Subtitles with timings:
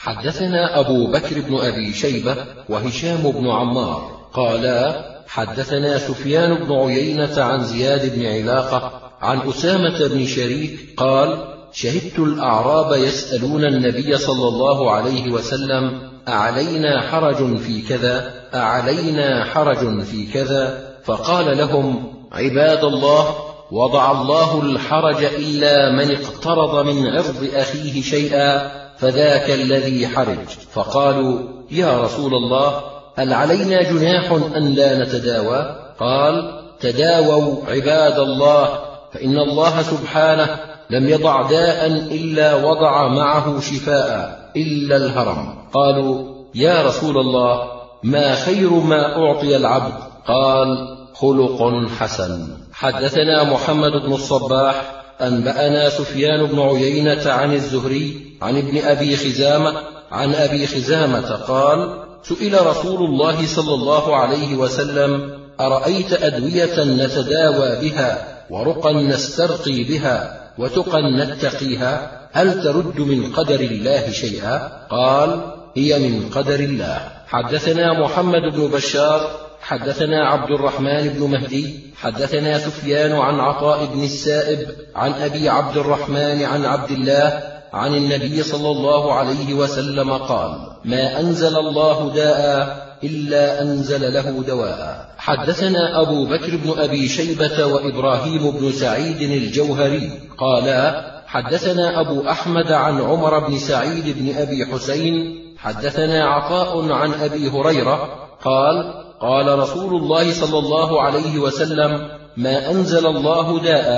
[0.00, 2.36] حدثنا أبو بكر بن أبي شيبة
[2.68, 10.26] وهشام بن عمار قالا حدثنا سفيان بن عيينة عن زياد بن علاقة عن أسامة بن
[10.26, 11.38] شريك قال
[11.72, 20.26] شهدت الأعراب يسألون النبي صلى الله عليه وسلم أعلينا حرج في كذا أعلينا حرج في
[20.32, 23.34] كذا؟ فقال لهم عباد الله
[23.72, 30.48] وضع الله الحرج إلا من اقترض من عرض أخيه شيئا فذاك الذي حرج.
[30.72, 31.38] فقالوا
[31.70, 32.80] يا رسول الله
[33.16, 38.78] هل علينا جناح أن لا نتداوى؟ قال تداووا عباد الله
[39.12, 40.60] فإن الله سبحانه
[40.90, 45.68] لم يضع داء إلا وضع معه شفاء إلا الهرم.
[45.72, 46.24] قالوا
[46.54, 47.62] يا رسول الله
[48.02, 49.94] ما خير ما أعطي العبد؟
[50.28, 52.48] قال خلق حسن.
[52.72, 59.74] حدثنا محمد بن الصباح أنبأنا سفيان بن عيينة عن الزهري عن ابن أبي خزامة
[60.12, 68.40] عن أبي خزامة قال سئل رسول الله صلى الله عليه وسلم أرأيت أدوية نتداوى بها
[68.50, 75.40] ورقا نسترقي بها وتقا نتقيها؟ هل ترد من قدر الله شيئا؟ قال
[75.76, 77.08] هي من قدر الله.
[77.26, 79.30] حدثنا محمد بن بشار
[79.60, 86.44] حدثنا عبد الرحمن بن مهدي حدثنا سفيان عن عطاء بن السائب عن أبي عبد الرحمن
[86.44, 90.50] عن عبد الله عن النبي صلى الله عليه وسلم قال
[90.84, 95.10] ما أنزل الله داء إلا أنزل له دواء.
[95.18, 103.00] حدثنا أبو بكر بن أبي شيبة وإبراهيم بن سعيد الجوهري قالا حدثنا أبو أحمد عن
[103.00, 108.08] عمر بن سعيد بن أبي حسين حدثنا عطاء عن أبي هريرة
[108.44, 113.88] قال قال رسول الله صلى الله عليه وسلم ما أنزل الله داء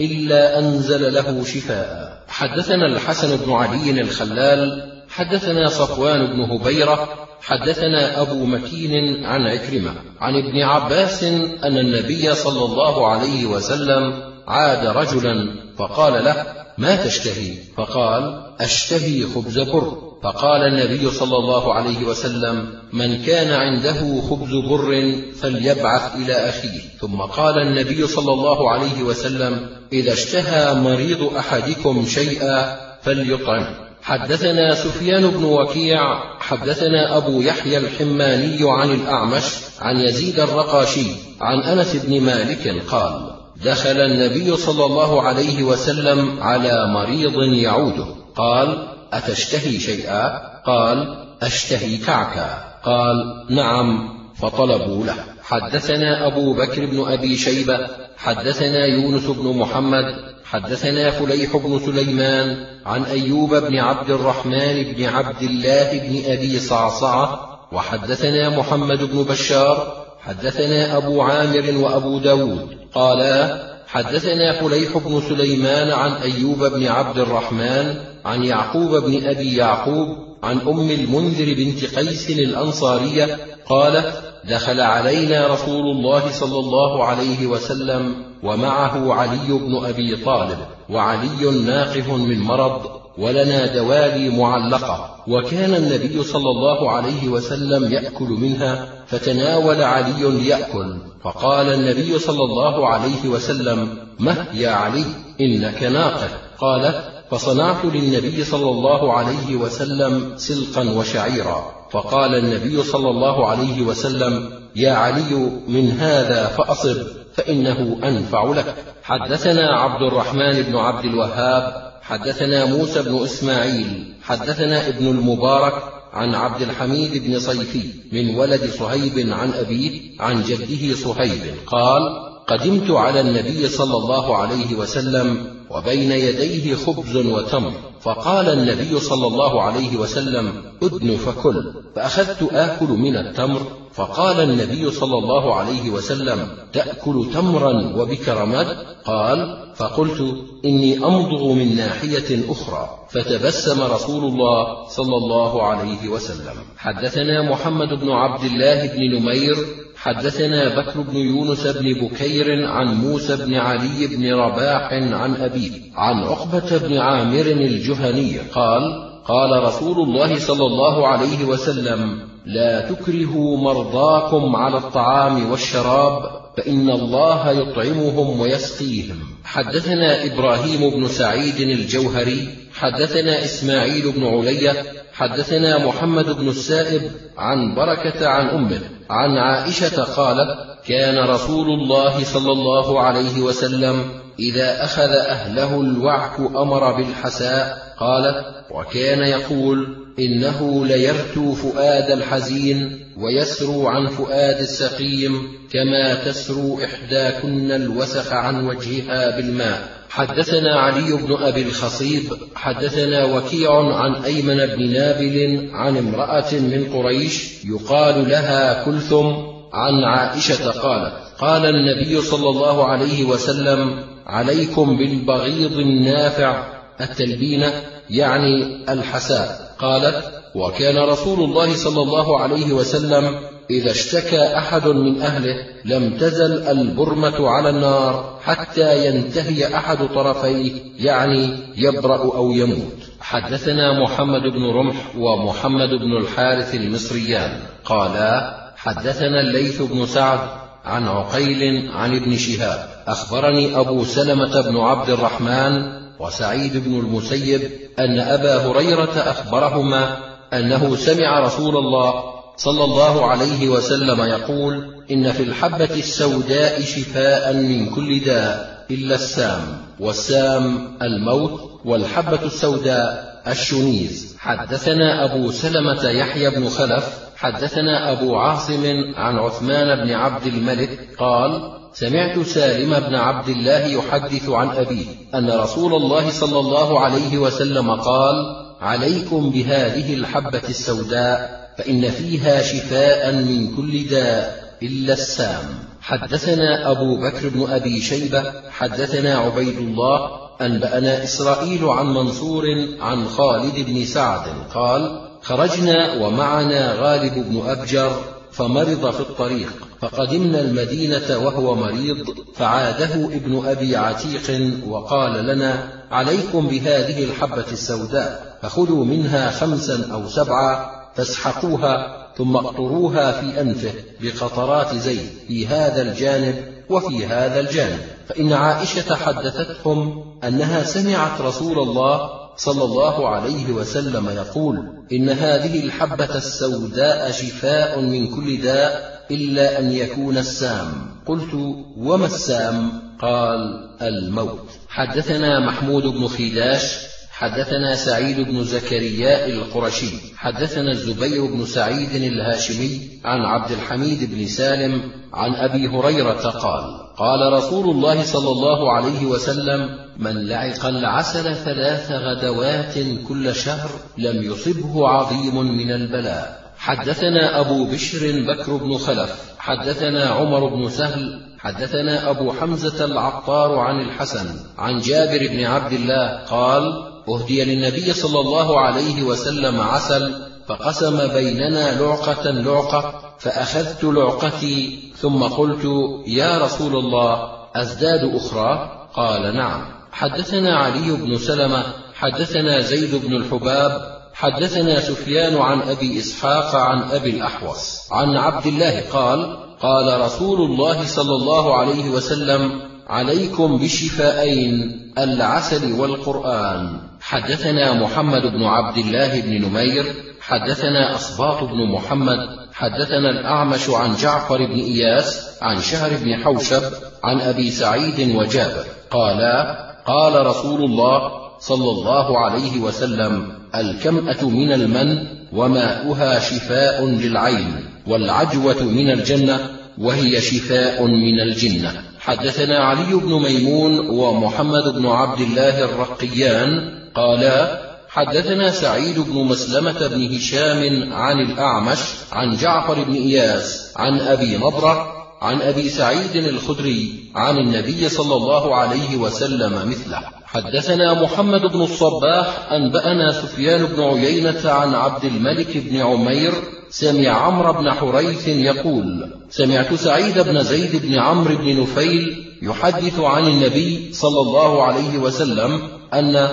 [0.00, 2.01] إلا أنزل له شفاء.
[2.32, 7.08] حدثنا الحسن بن علي الخلال حدثنا صفوان بن هبيرة
[7.40, 11.24] حدثنا أبو مكين عن عكرمة عن ابن عباس
[11.64, 16.46] أن النبي صلى الله عليه وسلم عاد رجلا فقال له
[16.78, 24.20] ما تشتهي؟ فقال أشتهي خبز بر فقال النبي صلى الله عليه وسلم من كان عنده
[24.30, 26.80] خبز بر فليبعث إلى أخيه.
[27.00, 33.66] ثم قال النبي صلى الله عليه وسلم إذا اشتهى مريض أحدكم شيئا فليطعم.
[34.02, 36.00] حدثنا سفيان بن وكيع
[36.40, 39.44] حدثنا أبو يحيى الحماني عن الأعمش
[39.80, 41.06] عن يزيد الرقاشي
[41.40, 43.30] عن أنس بن مالك قال
[43.64, 48.06] دخل النبي صلى الله عليه وسلم على مريض يعوده.
[48.36, 52.64] قال أتشتهي شيئا؟ قال أشتهي كعكا.
[52.84, 55.14] قال نعم فطلبوا له.
[55.42, 57.78] حدثنا أبو بكر بن أبي شيبة
[58.16, 60.04] حدثنا يونس بن محمد
[60.44, 67.58] حدثنا فليح بن سليمان عن أيوب بن عبد الرحمن بن عبد الله بن أبي صعصعة
[67.72, 72.76] وحدثنا محمد بن بشار حدثنا أبو عامر وأبو داود.
[72.94, 77.94] قالا حدثنا فليح بن سليمان عن أيوب بن عبد الرحمن
[78.24, 80.08] عن يعقوب بن أبي يعقوب
[80.42, 88.14] عن أم المنذر بنت قيس الأنصارية قالت دخل علينا رسول الله صلى الله عليه وسلم
[88.42, 90.58] ومعه علي بن أبي طالب
[90.90, 95.16] وعلي ناقف من مرض ولنا دوالي معلقة.
[95.28, 102.88] وكان النبي صلى الله عليه وسلم يأكل منها فتناول علي يأكل فقال النبي صلى الله
[102.88, 105.04] عليه وسلم مه يا علي
[105.40, 106.28] إنك ناقه.
[106.58, 111.72] قال فصنعت للنبي صلى الله عليه وسلم سلقا وشعيرا.
[111.90, 116.96] فقال النبي صلى الله عليه وسلم يا علي من هذا فأصب
[117.34, 118.74] فإنه أنفع لك.
[119.02, 125.74] حدثنا عبد الرحمن بن عبد الوهاب حدثنا موسى بن إسماعيل حدثنا ابن المبارك
[126.12, 127.82] عن عبد الحميد بن صيفي
[128.12, 132.02] من ولد صهيب عن أبيه عن جده صهيب قال
[132.46, 137.91] قدمت على النبي صلى الله عليه وسلم وبين يديه خبز وتمر.
[138.02, 140.52] فقال النبي صلى الله عليه وسلم
[140.82, 141.72] أدن فكل.
[141.96, 143.62] فأخذت آكل من التمر
[143.92, 148.66] فقال النبي صلى الله عليه وسلم تأكل تمرا وبكرمات
[149.04, 149.38] قال
[149.76, 150.20] فقلت
[150.64, 152.98] إني أمضغ من ناحية أخرى.
[153.10, 156.56] فتبسم رسول الله صلى الله عليه وسلم.
[156.76, 159.56] حدثنا محمد بن عبد الله بن نمير
[160.02, 166.22] حدثنا بكر بن يونس بن بكير عن موسى بن علي بن رباح عن أبيه عن
[166.22, 168.82] عقبة بن عامر الجهني قال
[169.24, 176.22] قال رسول الله صلى الله عليه وسلم لا تكرهوا مرضاكم على الطعام والشراب
[176.56, 179.18] فإن الله يطعمهم ويسقيهم.
[179.44, 187.02] حدثنا إبراهيم بن سعيد الجوهري حدثنا إسماعيل بن علية حدثنا محمد بن السائب
[187.38, 188.80] عن بركة عن أمه
[189.10, 190.48] عن عائشة قالت
[190.86, 194.04] كان رسول الله صلى الله عليه وسلم
[194.38, 204.06] إذا أخذ أهله الوعك أمر بالحساء قالت وكان يقول إنه ليرتو فؤاد الحزين ويسرو عن
[204.06, 210.01] فؤاد السقيم كما تسرو إحداكن الوسخ عن وجهها بالماء.
[210.14, 212.22] حدثنا علي بن أبي الخصيب
[212.54, 219.26] حدثنا وكيع عن أيمن بن نابل عن امرأة من قريش يقال لها كلثم
[219.72, 226.64] عن عائشة قالت قال النبي صلى الله عليه وسلم عليكم بالبغيض النافع
[227.00, 227.72] التلبينة
[228.10, 229.74] يعني الحساء.
[229.78, 235.54] قالت وكان رسول الله صلى الله عليه وسلم إذا اشتكى أحد من أهله
[235.84, 242.98] لم تزل البرمة على النار حتى ينتهي أحد طرفيه يعني يبرأ أو يموت.
[243.20, 247.60] حدثنا محمد بن رمح ومحمد بن الحارث المصريان.
[247.84, 250.40] قالا حدثنا الليث بن سعد
[250.84, 252.88] عن عقيل عن ابن شهاب.
[253.06, 257.60] أخبرني أبو سلمة بن عبد الرحمن وسعيد بن المسيب
[257.98, 260.16] أن أبا هريرة أخبرهما
[260.52, 262.31] أنه سمع رسول الله
[262.64, 269.60] صلى الله عليه وسلم يقول إن في الحبة السوداء شفاء من كل داء إلا السام
[270.00, 274.36] والسام الموت والحبة السوداء الشنيز.
[274.38, 277.04] حدثنا أبو سلمة يحيى بن خلف
[277.36, 278.84] حدثنا أبو عاصم
[279.16, 285.50] عن عثمان بن عبد الملك قال سمعت سالم بن عبد الله يحدث عن أبيه أن
[285.50, 288.34] رسول الله صلى الله عليه وسلم قال
[288.80, 295.64] عليكم بهذه الحبة السوداء فإن فيها شفاء من كل داء إلا السام.
[296.00, 302.64] حدثنا أبو بكر بن أبي شيبة حدثنا عبيد الله أنبأنا إسرائيل عن منصور
[303.00, 304.42] عن خالد بن سعد
[304.74, 308.12] قال خرجنا ومعنا غالب بن أبجر
[308.52, 312.16] فمرض في الطريق فقدمنا المدينة وهو مريض
[312.54, 321.01] فعاده ابن أبي عتيق وقال لنا عليكم بهذه الحبة السوداء فخذوا منها خمسا أو سبعا
[321.14, 326.54] فاسحقوها ثم اقطروها في أنفه بقطرات زيت في هذا الجانب
[326.90, 327.98] وفي هذا الجانب.
[328.28, 334.76] فإن عائشة حدثتهم أنها سمعت رسول الله صلى الله عليه وسلم يقول
[335.12, 340.92] إن هذه الحبة السوداء شفاء من كل داء إلا أن يكون السام.
[341.26, 341.54] قلت
[341.96, 343.60] وما السام؟ قال
[344.02, 344.68] الموت.
[344.88, 347.11] حدثنا محمود بن خيلاش
[347.42, 355.02] حدثنا سعيد بن زكريا القرشي حدثنا الزبير بن سعيد الهاشمي عن عبد الحميد بن سالم
[355.34, 356.84] عن أبي هريرة قال
[357.16, 362.94] قال رسول الله صلى الله عليه وسلم من لعق العسل ثلاث غدوات
[363.28, 366.72] كل شهر لم يصبه عظيم من البلاء.
[366.76, 374.00] حدثنا أبو بشر بكر بن خلف حدثنا عمر بن سهل حدثنا أبو حمزة العطار عن
[374.00, 374.46] الحسن
[374.78, 382.00] عن جابر بن عبد الله قال أهدي للنبي صلى الله عليه وسلم عسل فقسم بيننا
[382.00, 385.84] لعقة لعقة فأخذت لعقتي ثم قلت
[386.26, 389.84] يا رسول الله أزداد أخرى؟ قال نعم.
[390.12, 391.82] حدثنا علي بن سلمة
[392.14, 398.12] حدثنا زيد بن الحباب حدثنا سفيان عن أبي إسحاق عن أبي الأحوص.
[398.12, 407.11] عن عبد الله قال قال رسول الله صلى الله عليه وسلم عليكم بشفائين العسل والقرآن.
[407.22, 410.04] حدثنا محمد بن عبد الله بن نمير
[410.40, 412.38] حدثنا أصباط بن محمد
[412.72, 416.82] حدثنا الأعمش عن جعفر بن إياس عن شهر بن حوشب
[417.24, 419.76] عن أبي سعيد وجابر قالا
[420.06, 425.18] قال رسول الله صلى الله عليه وسلم الكمأة من المن
[425.52, 432.02] وماؤها شفاء للعين والعجوة من الجنة وهي شفاء من الجنة.
[432.20, 440.36] حدثنا علي بن ميمون ومحمد بن عبد الله الرقيان قالا حدثنا سعيد بن مسلمة بن
[440.36, 441.98] هشام عن الأعمش
[442.32, 448.76] عن جعفر بن إياس عن أبي نضرة عن أبي سعيد الخدري عن النبي صلى الله
[448.76, 450.20] عليه وسلم مثله.
[450.44, 456.52] حدثنا محمد بن الصباح أنبأنا سفيان بن عيينة عن عبد الملك بن عمير
[456.90, 463.46] سمع عمرو بن حريث يقول سمعت سعيد بن زيد بن عمرو بن نفيل يحدث عن
[463.46, 465.80] النبي صلى الله عليه وسلم
[466.14, 466.48] أن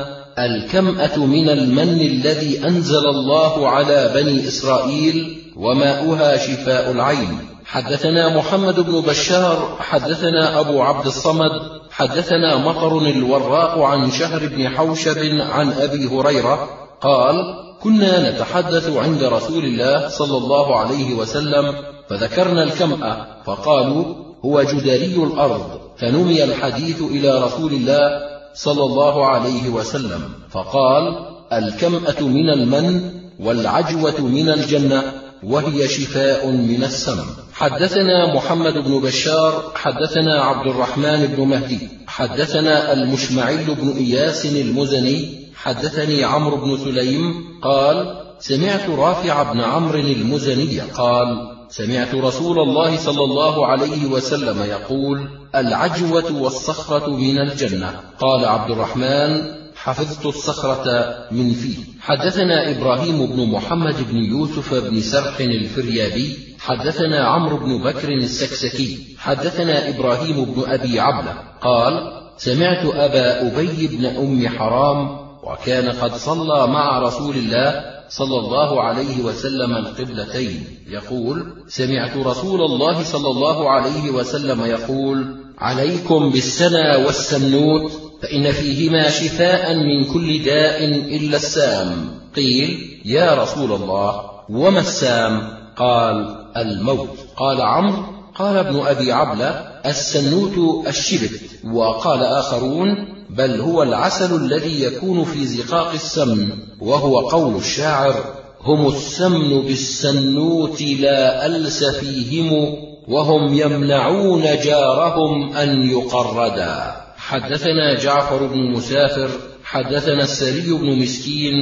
[0.45, 7.37] الكمأة من المن الذي أنزل الله على بني إسرائيل وماؤها شفاء العين.
[7.65, 11.51] حدثنا محمد بن بشار حدثنا أبو عبد الصمد
[11.91, 16.69] حدثنا مطر الوراق عن شهر بن حوشب عن أبي هريرة
[17.01, 17.35] قال
[17.83, 21.75] كنا نتحدث عند رسول الله صلى الله عليه وسلم
[22.09, 24.05] فذكرنا الكمأة فقالوا
[24.45, 25.79] هو جدري الأرض.
[25.97, 34.49] فنمي الحديث إلى رسول الله صلى الله عليه وسلم فقال الكمأة من المن والعجوة من
[34.49, 35.03] الجنة
[35.43, 37.19] وهي شفاء من السم.
[37.53, 46.23] حدثنا محمد بن بشار حدثنا عبد الرحمن بن مهدي حدثنا المشمعي بن إياس المزني حدثني
[46.23, 53.65] عمرو بن سليم قال سمعت رافع بن عمرو المزني قال سمعت رسول الله صلى الله
[53.65, 57.99] عليه وسلم يقول العجوة والصخرة من الجنة.
[58.19, 59.41] قال عبد الرحمن
[59.75, 61.77] حفظت الصخرة من فيه.
[62.01, 66.37] حدثنا إبراهيم بن محمد بن يوسف بن سرح الفريابي.
[66.59, 69.15] حدثنا عمرو بن بكر السكسكي.
[69.17, 71.33] حدثنا إبراهيم بن أبي عبلة.
[71.61, 78.81] قال سمعت أبا أبي بن أم حرام وكان قد صلى مع رسول الله صلى الله
[78.81, 80.63] عليه وسلم القبلتين.
[80.89, 89.75] يقول سمعت رسول الله صلى الله عليه وسلم يقول عليكم بالسنا والسنوت فإن فيهما شفاء
[89.75, 92.19] من كل داء إلا السام.
[92.35, 95.41] قيل يا رسول الله وما السام؟
[95.77, 97.09] قال الموت.
[97.37, 98.03] قال عمرو
[98.35, 99.49] قال ابن أبي عبلة
[99.85, 101.41] السنوت الشبت.
[101.73, 106.49] وقال آخرون بل هو العسل الذي يكون في زقاق السمن
[106.81, 108.15] وهو قول الشاعر
[108.61, 112.75] هم السمن بالسنوت لا ألس فيهم
[113.07, 116.95] وهم يمنعون جارهم أن يقردا.
[117.17, 119.29] حدثنا جعفر بن مسافر
[119.63, 121.53] حدثنا السري بن مسكين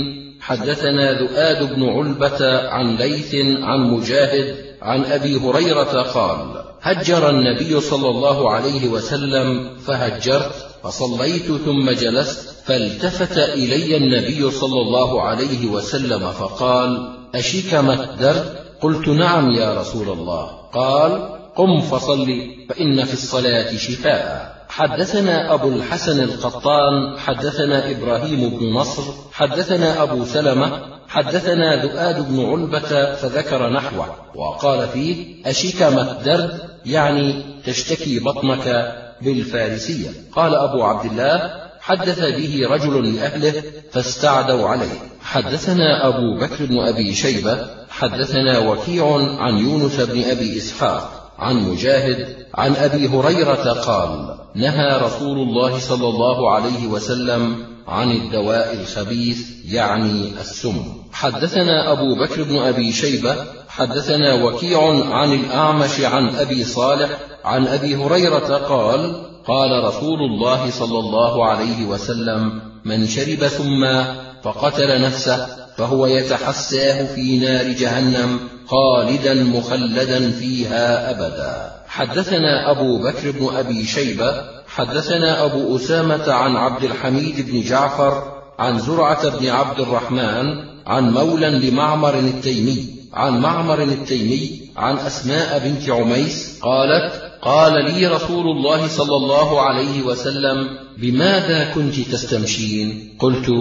[0.42, 8.10] حدثنا ذؤاد بن علبة عن ليث عن مجاهد عن أبي هريرة قال هجر النبي صلى
[8.10, 17.14] الله عليه وسلم فهجرت فصليت ثم جلست فالتفت إلي النبي صلى الله عليه وسلم فقال
[17.36, 20.46] أشكمت درد قلت نعم يا رسول الله.
[20.74, 22.28] قال قم فصل
[22.70, 24.58] فإن في الصلاة شفاء.
[24.70, 33.16] حدثنا أبو الحسن القطان حدثنا إبراهيم بن نصر حدثنا أبو سلمة حدثنا ذؤاد بن علبة
[33.16, 40.10] فذكر نحوه وقال فيه أشكمت درد يعني تشتكي بطنك بالفارسية.
[40.32, 45.00] قال أبو عبد الله حدث به رجل لأهله فاستعدوا عليه.
[45.22, 52.36] حدثنا أبو بكر بن أبي شيبة حدثنا وكيع عن يونس بن أبي إسحاق عن مجاهد
[52.56, 60.34] عن أبي هريرة قال نهى رسول الله صلى الله عليه وسلم عن الدواء الخبيث يعني
[60.42, 60.84] السم.
[61.12, 63.36] حدثنا أبو بكر بن أبي شيبة
[63.78, 64.80] حدثنا وكيع
[65.14, 67.10] عن الأعمش عن أبي صالح
[67.46, 75.02] عن أبي هريرة قال قال رسول الله صلى الله عليه وسلم من شرب ثما فقتل
[75.02, 81.72] نفسه فهو يتحساه في نار جهنم خالدا مخلدا فيها أبدا.
[81.88, 84.34] حدثنا أبو بكر بن أبي شيبة
[84.68, 88.24] حدثنا أبو أسامة عن عبد الحميد بن جعفر
[88.60, 90.46] عن زرعة بن عبد الرحمن
[90.88, 92.97] عن مولى لمعمر التيمي.
[93.18, 100.02] عن معمر التيمي عن أسماء بنت عميس قالت قال لي رسول الله صلى الله عليه
[100.02, 103.52] وسلم بماذا كنت تستمشين؟ قلت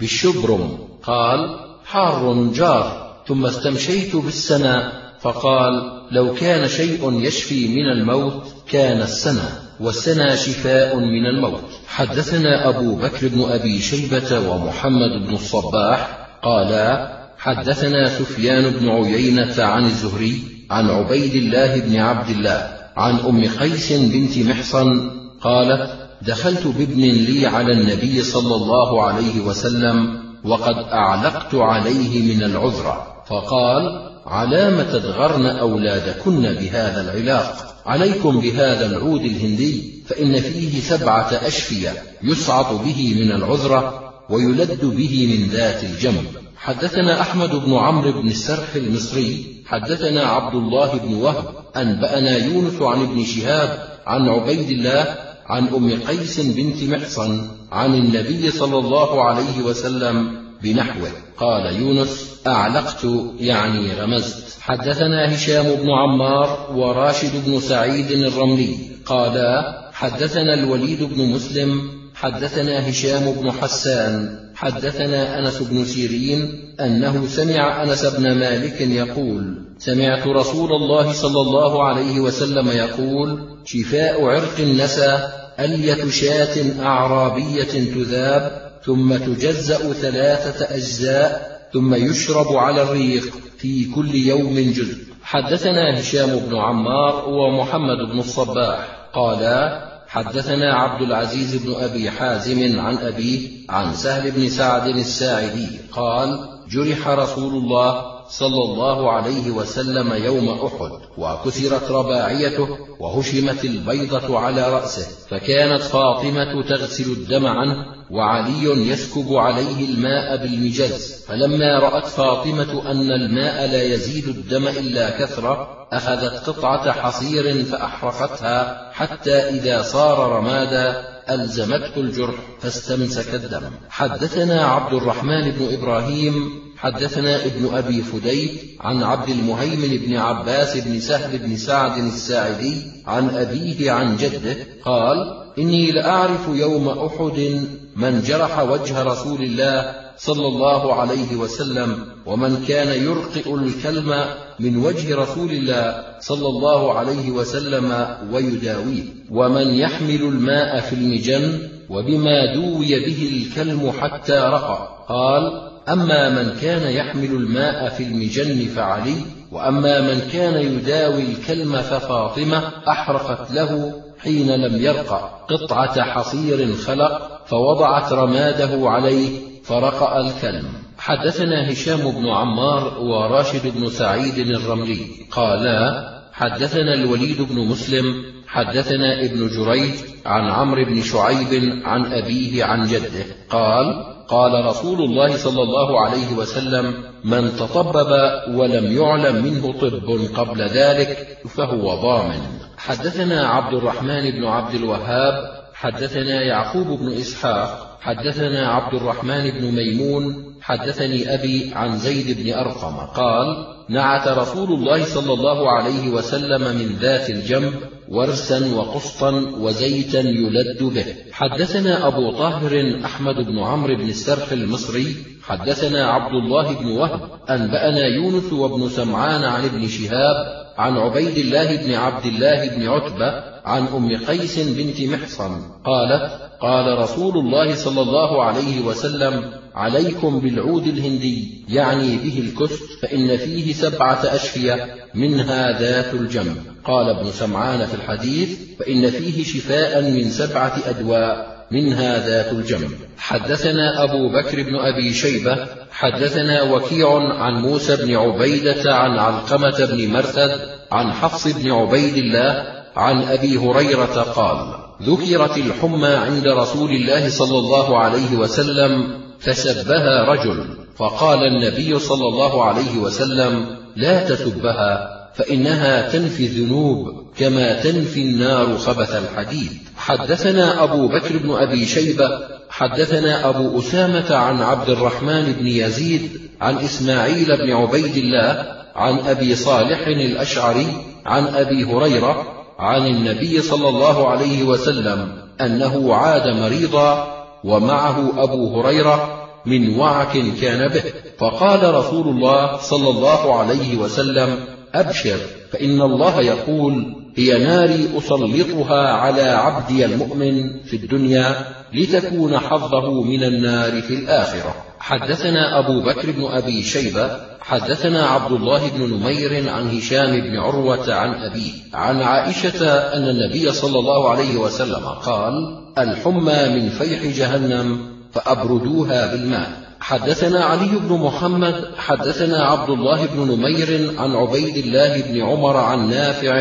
[0.00, 3.06] بالشبرم قال حار جار.
[3.28, 9.48] ثم استمشيت بالسنا فقال لو كان شيء يشفي من الموت كان السنا
[9.80, 11.64] والسنا شفاء من الموت.
[11.88, 17.15] حدثنا أبو بكر بن أبي شيبة ومحمد بن الصباح قالا
[17.46, 23.92] حدثنا سفيان بن عيينة عن الزهري عن عبيد الله بن عبد الله عن أم قيس
[23.92, 25.10] بنت محصن
[25.40, 25.90] قالت
[26.22, 34.10] دخلت بابن لي على النبي صلى الله عليه وسلم وقد أعلقت عليه من العذرة فقال
[34.26, 43.16] علام تدغرن أولادكن بهذا العلاق عليكم بهذا العود الهندي فإن فيه سبعة أشفية يصعد به
[43.20, 50.22] من العذرة ويلد به من ذات الجنب حدثنا أحمد بن عمرو بن السرح المصري حدثنا
[50.22, 51.44] عبد الله بن وهب
[51.76, 58.50] أنبأنا يونس عن ابن شهاب عن عبيد الله عن أم قيس بنت محصن عن النبي
[58.50, 60.30] صلى الله عليه وسلم
[60.62, 61.10] بنحوه.
[61.38, 63.06] قال يونس أعلقت
[63.40, 64.60] يعني رمزت.
[64.60, 68.76] حدثنا هشام بن عمار وراشد بن سعيد الرملي.
[69.06, 77.82] قالا حدثنا الوليد بن مسلم حدثنا هشام بن حسان حدثنا أنس بن سيرين أنه سمع
[77.82, 85.28] أنس بن مالك يقول سمعت رسول الله صلى الله عليه وسلم يقول شفاء عرق النسى
[85.60, 93.24] ألية شاة أعرابية تذاب ثم تجزأ ثلاثة أجزاء ثم يشرب على الريق
[93.58, 95.06] في كل يوم جزء.
[95.22, 102.98] حدثنا هشام بن عمار ومحمد بن الصباح قالا حدثنا عبد العزيز بن أبي حازم عن
[102.98, 110.48] أبيه عن سهل بن سعد الساعدي قال جرح رسول الله صلى الله عليه وسلم يوم
[110.48, 112.68] أحد وكسرت رباعيته
[113.00, 117.74] وهشمت البيضة على رأسه فكانت فاطمة تغسل الدم عنه
[118.10, 125.86] وعلي يسكب عليه الماء بالمجز فلما رأت فاطمة أن الماء لا يزيد الدم إلا كثرة
[125.92, 133.70] أخذت قطعة حصير فأحرقتها حتى إذا صار رمادا ألزمته الجرح فاستمسك الدم.
[133.90, 136.34] حدثنا عبد الرحمن بن إبراهيم
[136.76, 143.28] حدثنا ابن أبي فدي عن عبد المهيمن بن عباس بن سهل بن سعد الساعدي عن
[143.28, 145.16] أبيه عن جده قال
[145.58, 147.66] إني لأعرف يوم أحد
[147.96, 154.24] من جرح وجه رسول الله صلى الله عليه وسلم ومن كان يرقئ الكلم
[154.60, 159.02] من وجه رسول الله صلى الله عليه وسلم ويداويه.
[159.30, 164.88] ومن يحمل الماء في المجن وبما دوي به الكلم حتى رقى.
[165.08, 169.16] قال أما من كان يحمل الماء في المجن فعلي
[169.52, 175.30] وأما من كان يداوي الكلم ففاطمة أحرقت له حين لم يرقى.
[175.48, 179.28] قطعة حصير خلق فوضعت رماده عليه
[179.64, 180.85] فرقأ الكلم.
[180.98, 189.48] حدثنا هشام بن عمار وراشد بن سعيد الرملي قالا حدثنا الوليد بن مسلم حدثنا ابن
[189.48, 189.94] جريج
[190.26, 196.32] عن عمرو بن شعيب عن أبيه عن جده قال قال رسول الله صلى الله عليه
[196.36, 198.10] وسلم من تطبب
[198.54, 202.40] ولم يعلم منه طب قبل ذلك فهو ضامن.
[202.76, 210.45] حدثنا عبد الرحمن بن عبد الوهاب حدثنا يعقوب بن إسحاق حدثنا عبد الرحمن بن ميمون
[210.60, 216.96] حدثني أبي عن زيد بن أرقم قال نعت رسول الله صلى الله عليه وسلم من
[217.00, 217.74] ذات الجنب
[218.08, 221.04] ورسا وقسطا وزيتا يلد به.
[221.32, 228.06] حدثنا أبو طاهر أحمد بن عمرو بن السرح المصري حدثنا عبد الله بن وهب أنبأنا
[228.06, 233.86] يونس وابن سمعان عن ابن شهاب عن عبيد الله بن عبد الله بن عتبة عن
[233.86, 241.64] أم قيس بنت محصن قالت قال رسول الله صلى الله عليه وسلم عليكم بالعود الهندي
[241.68, 248.58] يعني به الكست فإن فيه سبعة أشفية منها ذات الجنب قال ابن سمعان في الحديث
[248.78, 255.66] فإن فيه شفاء من سبعة أدواء منها ذات الجنب حدثنا أبو بكر بن أبي شيبة
[255.90, 260.60] حدثنا وكيع عن موسى بن عبيدة عن علقمة بن مرثد
[260.92, 267.58] عن حفص بن عبيد الله عن أبي هريرة قال ذكرت الحمى عند رسول الله صلى
[267.58, 276.46] الله عليه وسلم فسبها رجل فقال النبي صلى الله عليه وسلم لا تسبها فإنها تنفي
[276.46, 277.06] الذنوب
[277.38, 279.70] كما تنفي النار خبث الحديد.
[279.96, 282.28] حدثنا أبو بكر بن أبي شيبة
[282.70, 289.54] حدثنا أبو أسامة عن عبد الرحمن بن يزيد عن إسماعيل بن عبيد الله عن أبي
[289.54, 290.86] صالح الأشعري
[291.26, 295.28] عن أبي هريرة عن النبي صلى الله عليه وسلم
[295.60, 301.02] أنه عاد مريضا ومعه أبو هريرة من وعك كان به.
[301.38, 304.58] فقال رسول الله صلى الله عليه وسلم
[304.94, 305.36] أبشر
[305.72, 311.56] فإن الله يقول هي ناري أسلطها على عبدي المؤمن في الدنيا
[311.94, 314.74] لتكون حظه من النار في الآخرة.
[314.98, 321.14] حدثنا أبو بكر بن أبي شيبة حدثنا عبد الله بن نمير عن هشام بن عروة
[321.14, 325.52] عن أبيه عن عائشة أن النبي صلى الله عليه وسلم قال
[325.98, 327.98] الحمى من فيح جهنم
[328.32, 329.70] فأبردوها بالماء.
[330.00, 336.10] حدثنا علي بن محمد حدثنا عبد الله بن نمير عن عبيد الله بن عمر عن
[336.10, 336.52] نافع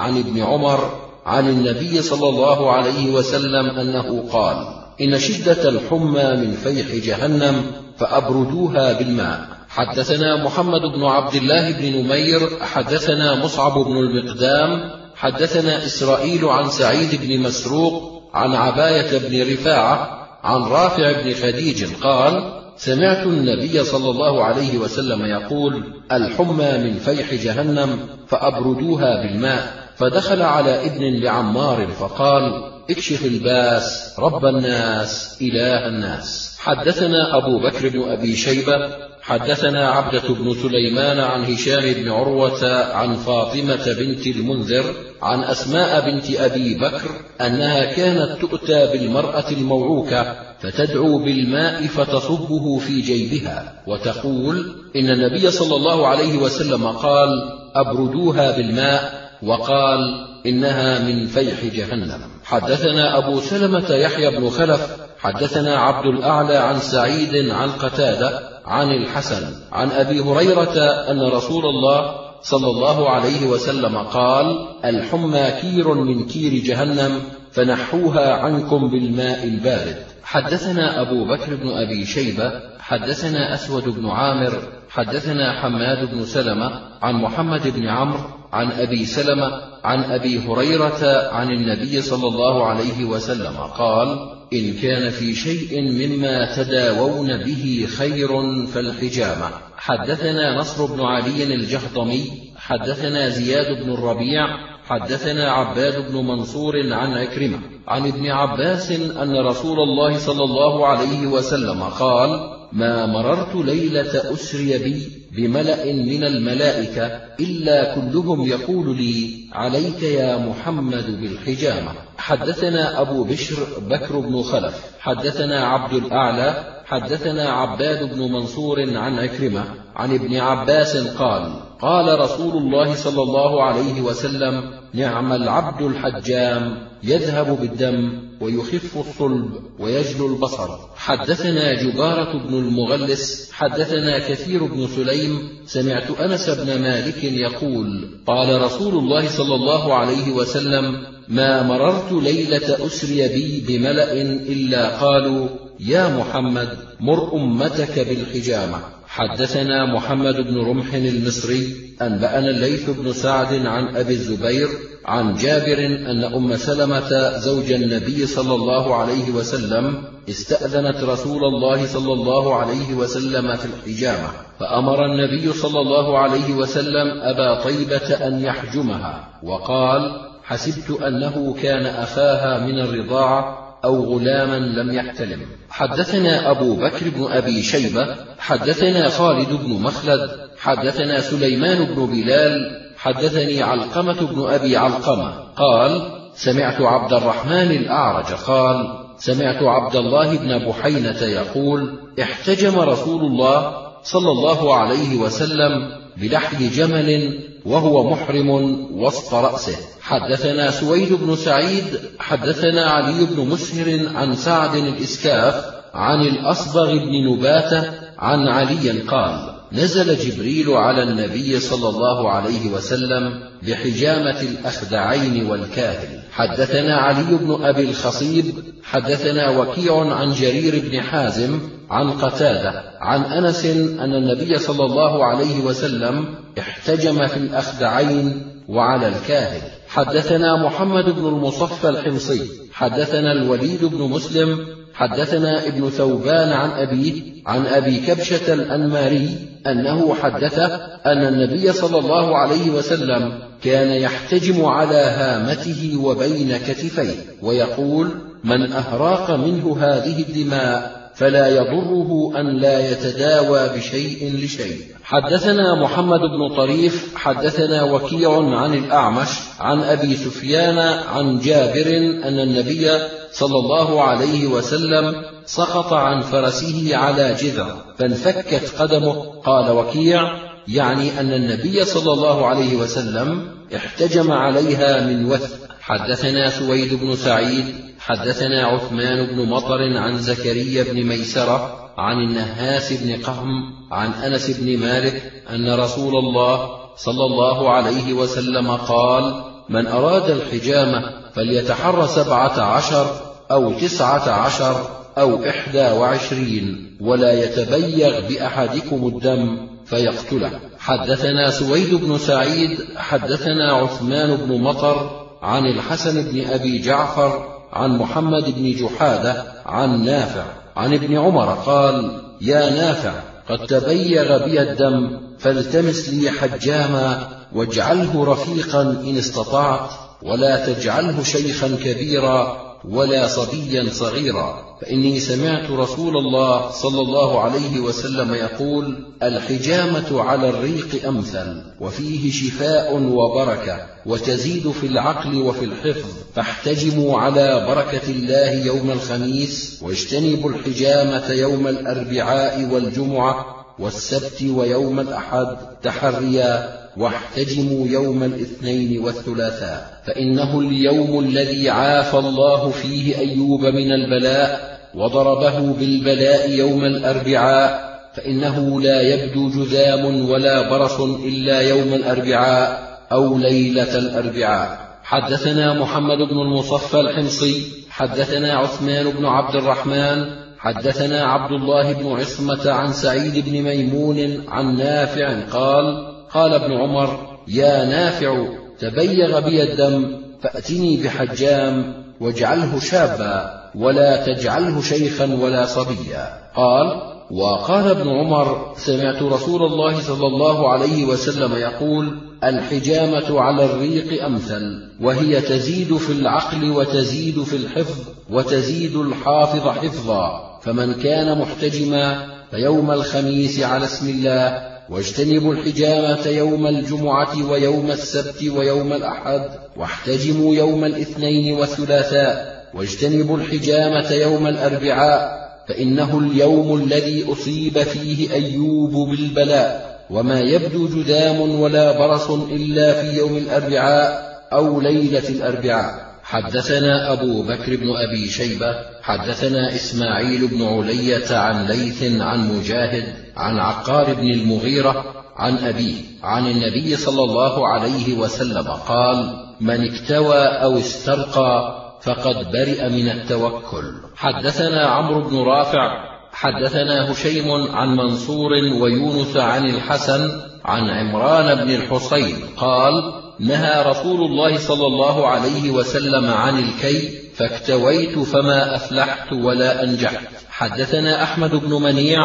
[0.00, 0.90] عن ابن عمر
[1.26, 4.56] عن النبي صلى الله عليه وسلم أنه قال
[5.00, 7.62] إن شدة الحمى من فيح جهنم
[7.98, 9.57] فأبردوها بالماء.
[9.78, 17.20] حدثنا محمد بن عبد الله بن نمير حدثنا مصعب بن المقدام حدثنا إسرائيل عن سعيد
[17.22, 24.44] بن مسروق عن عباية بن رفاعة عن رافع بن خديج قال سمعت النبي صلى الله
[24.44, 33.24] عليه وسلم يقول الحمى من فيح جهنم فأبردوها بالماء فدخل على ابن لعمار فقال اكشف
[33.24, 36.56] الباس رب الناس إله الناس.
[36.58, 43.14] حدثنا أبو بكر بن أبي شيبة حدثنا عبدة بن سليمان عن هشام بن عروة عن
[43.14, 44.84] فاطمة بنت المنذر
[45.22, 47.10] عن أسماء بنت أبي بكر
[47.40, 56.06] أنها كانت تؤتى بالمرأة الموعوكة فتدعو بالماء فتصبه في جيبها وتقول إن النبي صلى الله
[56.06, 57.28] عليه وسلم قال
[57.74, 59.98] أبردوها بالماء وقال
[60.46, 62.20] إنها من فيح جهنم.
[62.44, 69.54] حدثنا أبو سلمة يحيى بن خلف حدثنا عبد الأعلى عن سعيد عن قتادة عن الحسن
[69.72, 70.76] عن أبي هريرة
[71.10, 78.90] أن رسول الله صلى الله عليه وسلم قال الحمى كير من كير جهنم فنحوها عنكم
[78.90, 79.96] بالماء البارد.
[80.22, 84.52] حدثنا أبو بكر بن أبي شيبة حدثنا أسود بن عامر
[84.90, 86.70] حدثنا حماد بن سلمة
[87.02, 88.20] عن محمد بن عمرو
[88.52, 95.10] عن أبي سلمة عن أبي هريرة عن النبي صلى الله عليه وسلم قال إن كان
[95.10, 98.28] في شيء مما تداوون به خير
[98.66, 99.50] فالحجامة.
[99.76, 104.46] حدثنا نصر بن علي الجهضمي حدثنا زياد بن الربيع
[104.84, 107.58] حدثنا عباد بن منصور عن عكرمة
[107.88, 114.78] عن ابن عباس أن رسول الله صلى الله عليه وسلم قال ما مررت ليلة أسري
[114.78, 117.06] بي بملأ من الملائكة
[117.40, 121.92] إلا كلهم يقول لي عليك يا محمد بالحجامة.
[122.18, 129.64] حدثنا أبو بشر بكر بن خلف حدثنا عبد الأعلى حدثنا عباد بن منصور عن عكرمة
[129.96, 137.60] عن ابن عباس قال قال رسول الله صلى الله عليه وسلم نعم العبد الحجام يذهب
[137.60, 140.68] بالدم ويخف الصلب ويجلو البصر.
[140.96, 148.94] حدثنا جبارة بن المغلس حدثنا كثير بن سليم سمعت أنس بن مالك يقول قال رسول
[148.94, 155.48] الله صلى الله عليه وسلم ما مررت ليلة أسري بي بملأ إلا قالوا
[155.80, 158.97] يا محمد مر أمتك بالحجامة.
[159.08, 164.68] حدثنا محمد بن رمح المصري أنبأنا الليث بن سعد عن أبي الزبير
[165.04, 172.12] عن جابر أن أم سلمة زوج النبي صلى الله عليه وسلم استأذنت رسول الله صلى
[172.12, 174.28] الله عليه وسلم في الحجامة
[174.60, 182.66] فأمر النبي صلى الله عليه وسلم أبا طيبة أن يحجمها وقال حسبت أنه كان أخاها
[182.66, 185.40] من الرضاعة أو غلاما لم يحتلم.
[185.70, 192.52] حدثنا أبو بكر بن أبي شيبة حدثنا خالد بن مخلد حدثنا سليمان بن بلال
[192.96, 195.28] حدثني علقمة بن أبي علقمة.
[195.56, 196.02] قال
[196.34, 198.76] سمعت عبد الرحمن الأعرج قال
[199.18, 205.72] سمعت عبد الله بن بحينة يقول احتجم رسول الله صلى الله عليه وسلم
[206.16, 208.50] بلحي جمل وهو محرم
[208.92, 209.76] وسط رأسه.
[210.00, 211.84] حدثنا سويد بن سعيد
[212.18, 220.16] حدثنا علي بن مسهر عن سعد الإسكاف عن الأصبغ بن نباتة عن علي قال نزل
[220.16, 228.54] جبريل على النبي صلى الله عليه وسلم بحجامة الأخدعين والكاهل حدثنا علي بن أبي الخصيب
[228.82, 233.66] حدثنا وكيع عن جرير بن حازم عن قتادة عن أنس
[234.00, 239.62] أن النبي صلى الله عليه وسلم احتجم في الأخدعين وعلى الكاهل.
[239.88, 247.66] حدثنا محمد بن المصفى الحمصي حدثنا الوليد بن مسلم حدثنا ابن ثوبان عن أبيه عن
[247.66, 249.30] أبي كبشة الأنماري
[249.66, 250.58] أنه حدث
[251.06, 253.32] أن النبي صلى الله عليه وسلم
[253.62, 258.08] كان يحتجم على هامته وبين كتفيه ويقول
[258.44, 264.80] من أهراق منه هذه الدماء فلا يضره أن لا يتداوى بشيء لشيء.
[265.02, 269.28] حدثنا محمد بن طريف حدثنا وكيع عن الأعمش
[269.60, 271.86] عن أبي سفيان عن جابر
[272.24, 272.90] أن النبي
[273.32, 275.14] صلى الله عليه وسلم
[275.46, 277.66] سقط عن فرسه على جذع
[277.98, 279.14] فانفكت قدمه.
[279.44, 280.22] قال وكيع
[280.68, 287.87] يعني أن النبي صلى الله عليه وسلم احتجم عليها من وثء حدثنا سويد بن سعيد
[288.08, 294.78] حدثنا عثمان بن مطر عن زكريا بن ميسرة عن النهاس بن قهم عن أنس بن
[294.78, 301.02] مالك أن رسول الله صلى الله عليه وسلم قال من أراد الحجامة
[301.34, 303.06] فليتحر سبعة عشر
[303.50, 304.86] أو تسعة عشر
[305.18, 310.60] أو إحدى وعشرين ولا يتبيغ بأحدكم الدم فيقتله.
[310.78, 318.54] حدثنا سويد بن سعيد حدثنا عثمان بن مطر عن الحسن بن أبي جعفر عن محمد
[318.56, 320.44] بن جحادة عن نافع
[320.76, 323.12] عن ابن عمر قال يا نافع
[323.48, 329.90] قد تبيغ بي الدم فالتمس لي حجاما واجعله رفيقا إن استطعت
[330.22, 334.78] ولا تجعله شيخا كبيرا ولا صبيا صغيرا.
[334.80, 342.96] فإني سمعت رسول الله صلى الله عليه وسلم يقول الحجامة على الريق أمثل وفيه شفاء
[343.02, 346.10] وبركة وتزيد في العقل وفي الحفظ.
[346.34, 353.46] فاحتجموا على بركة الله يوم الخميس واجتنبوا الحجامة يوم الأربعاء والجمعة
[353.78, 359.97] والسبت ويوم الأحد تحريا واحتجموا يوم الاثنين والثلاثاء.
[360.08, 369.00] فإنه اليوم الذي عافى الله فيه أيوب من البلاء وضربه بالبلاء يوم الأربعاء فإنه لا
[369.00, 374.78] يبدو جذام ولا برص إلا يوم الأربعاء أو ليلة الأربعاء.
[375.02, 380.24] حدثنا محمد بن المصفى الحمصي حدثنا عثمان بن عبد الرحمن
[380.58, 387.38] حدثنا عبد الله بن عصمة عن سعيد بن ميمون عن نافع قال قال ابن عمر
[387.48, 396.50] يا نافع تبيغ بي الدم فأتني بحجام واجعله شابا ولا تجعله شيخا ولا صبيا.
[396.56, 404.24] قال وقال ابن عمر سمعت رسول الله صلى الله عليه وسلم يقول الحجامة على الريق
[404.24, 407.98] أمثل وهي تزيد في العقل وتزيد في الحفظ
[408.30, 417.50] وتزيد الحافظ حفظا فمن كان محتجما فيوم الخميس على اسم الله واجتنبوا الحجامة يوم الجمعة
[417.50, 427.32] ويوم السبت ويوم الأحد واحتجموا يوم الاثنين والثلاثاء واجتنبوا الحجامة يوم الأربعاء فإنه اليوم الذي
[427.32, 435.28] أصيب فيه أيوب بالبلاء وما يبدو جذام ولا برص إلا في يوم الأربعاء أو ليلة
[435.28, 443.14] الأربعاء حدثنا أبو بكر بن أبي شيبة حدثنا إسماعيل بن علية عن ليث عن مجاهد
[443.36, 445.04] عن عقار بن المغيرة
[445.36, 452.88] عن أبيه عن النبي صلى الله عليه وسلم قال من اكتوى أو استرقى فقد برئ
[452.88, 453.92] من التوكل.
[454.16, 455.90] حدثنا عمرو بن رافع
[456.32, 464.58] حدثنا هشيم عن منصور ويونس عن الحسن عن عمران بن الحصين قال نهى رسول الله
[464.58, 470.26] صلى الله عليه وسلم عن الكي فاكتويت فما أفلحت ولا أنجحت.
[470.48, 472.20] حدثنا أحمد بن منيع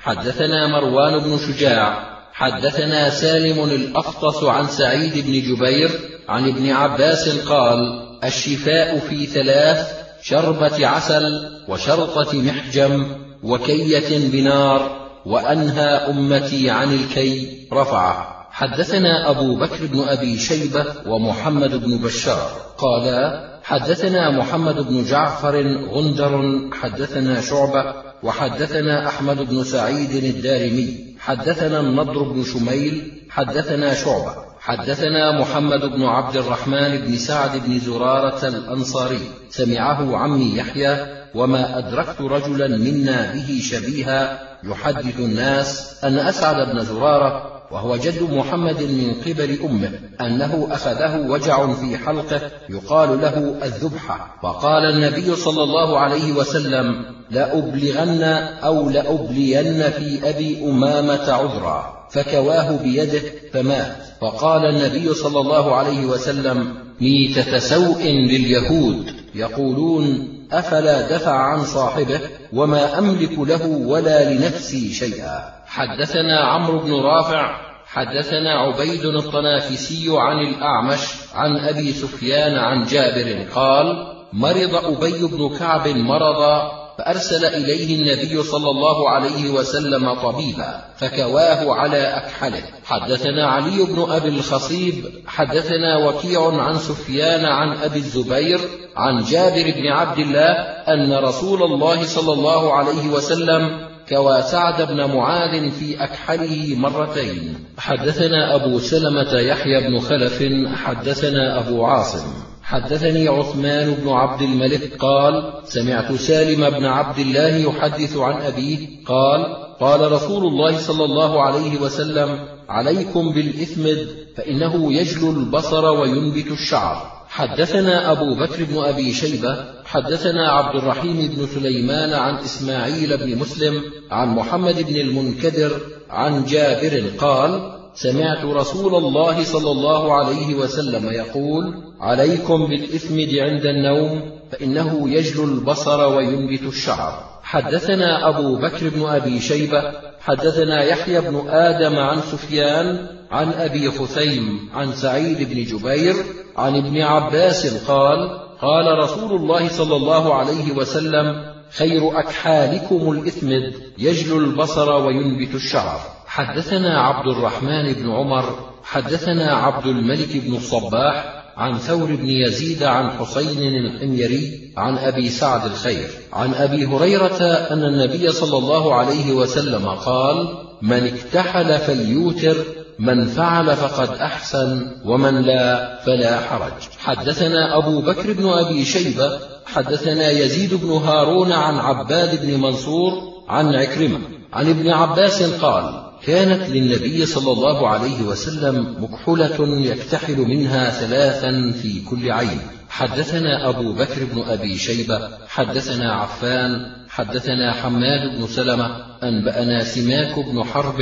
[0.00, 5.90] حدثنا مروان بن شجاع حدثنا سالم الأفطس عن سعيد بن جبير
[6.28, 7.78] عن ابن عباس قال
[8.24, 13.06] الشفاء في ثلاث شربة عسل وشرطة محجم
[13.42, 21.98] وكية بنار وأنهى أمتي عن الكي رفعه حدثنا أبو بكر بن أبي شيبة ومحمد بن
[21.98, 22.50] بشار.
[22.78, 25.56] قالا حدثنا محمد بن جعفر
[25.92, 31.16] غندر حدثنا شعبة وحدثنا أحمد بن سعيد الدارمي.
[31.18, 34.34] حدثنا النضر بن شميل حدثنا شعبة.
[34.60, 39.20] حدثنا محمد بن عبد الرحمن بن سعد بن زرارة الأنصاري.
[39.50, 47.55] سمعه عمي يحيى وما أدركت رجلا منا به شبيها يحدث الناس أن أسعد بن زرارة
[47.70, 54.38] وهو جد محمد من قبل أمه أنه أخذه وجع في حلقه يقال له الذبحة.
[54.42, 58.22] فقال النبي صلى الله عليه وسلم لأبلغن
[58.64, 63.96] أو لأبلين في أبي أمامة عذرا فكواه بيده فمات.
[64.20, 72.20] فقال النبي صلى الله عليه وسلم ميتة سوء لليهود يقولون أفلا دفع عن صاحبه
[72.52, 75.55] وما أملك له ولا لنفسي شيئا.
[75.76, 81.00] حدثنا عمرو بن رافع حدثنا عبيد الطنافسي عن الأعمش
[81.34, 88.70] عن أبي سفيان عن جابر قال مرض أبي بن كعب مرضا فأرسل إليه النبي صلى
[88.70, 92.62] الله عليه وسلم طبيبا فكواه على أكحله.
[92.84, 98.60] حدثنا علي بن أبي الخصيب حدثنا وكيع عن سفيان عن أبي الزبير
[98.96, 100.52] عن جابر بن عبد الله
[100.88, 107.54] أن رسول الله صلى الله عليه وسلم كوى سعد بن معاذ في أكحله مرتين.
[107.78, 110.42] حدثنا أبو سلمة يحيى بن خلف
[110.74, 112.26] حدثنا أبو عاصم.
[112.62, 119.56] حدثني عثمان بن عبد الملك قال سمعت سالم بن عبد الله يحدث عن أبيه قال
[119.80, 122.38] قال رسول الله صلى الله عليه وسلم
[122.68, 127.15] عليكم بالإثمد فإنه يجلو البصر وينبت الشعر.
[127.28, 133.82] حدثنا أبو بكر بن أبي شيبة حدثنا عبد الرحيم بن سليمان عن إسماعيل بن مسلم
[134.10, 141.74] عن محمد بن المنكدر عن جابر قال سمعت رسول الله صلى الله عليه وسلم يقول
[142.00, 147.24] عليكم بالإثمد عند النوم فإنه يجلو البصر وينبت الشعر.
[147.42, 154.68] حدثنا أبو بكر بن أبي شيبة حدثنا يحيى بن آدم عن سفيان عن أبي خثيم
[154.74, 156.14] عن سعيد بن جبير
[156.56, 164.38] عن ابن عباس قال قال رسول الله صلى الله عليه وسلم خير أكحالكم الإثمد يجلو
[164.38, 166.00] البصر وينبت الشعر.
[166.26, 173.10] حدثنا عبد الرحمن بن عمر حدثنا عبد الملك بن الصباح عن ثور بن يزيد عن
[173.10, 176.08] حسين الحميري عن أبي سعد الخير.
[176.32, 180.48] عن أبي هريرة أن النبي صلى الله عليه وسلم قال
[180.82, 182.56] من اكتحل فليوتر
[182.98, 186.72] من فعل فقد أحسن ومن لا فلا حرج.
[186.98, 193.12] حدثنا أبو بكر بن أبي شيبة حدثنا يزيد بن هارون عن عباد بن منصور
[193.48, 194.18] عن عكرمة
[194.52, 202.00] عن ابن عباس قال كانت للنبي صلى الله عليه وسلم مكحلة يكتحل منها ثلاثا في
[202.10, 202.60] كل عين.
[202.96, 208.86] حدثنا أبو بكر بن أبي شيبة حدثنا عفان حدثنا حماد بن سلمة
[209.22, 211.00] أنبأنا سماك بن حرب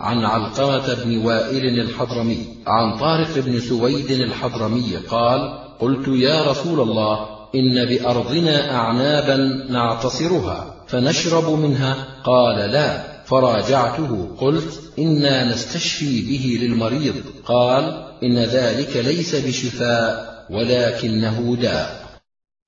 [0.00, 7.26] عن علقمة بن وائل الحضرمي عن طارق بن سويد الحضرمي قال قلت يا رسول الله
[7.54, 9.36] إن بأرضنا أعنابا
[9.70, 13.12] نعتصرها فنشرب منها؟ قال لا.
[13.24, 17.14] فراجعته قلت إنا نستشفي به للمريض.
[17.46, 20.31] قال إن ذلك ليس بشفاء.
[20.50, 22.02] ولكنه داء.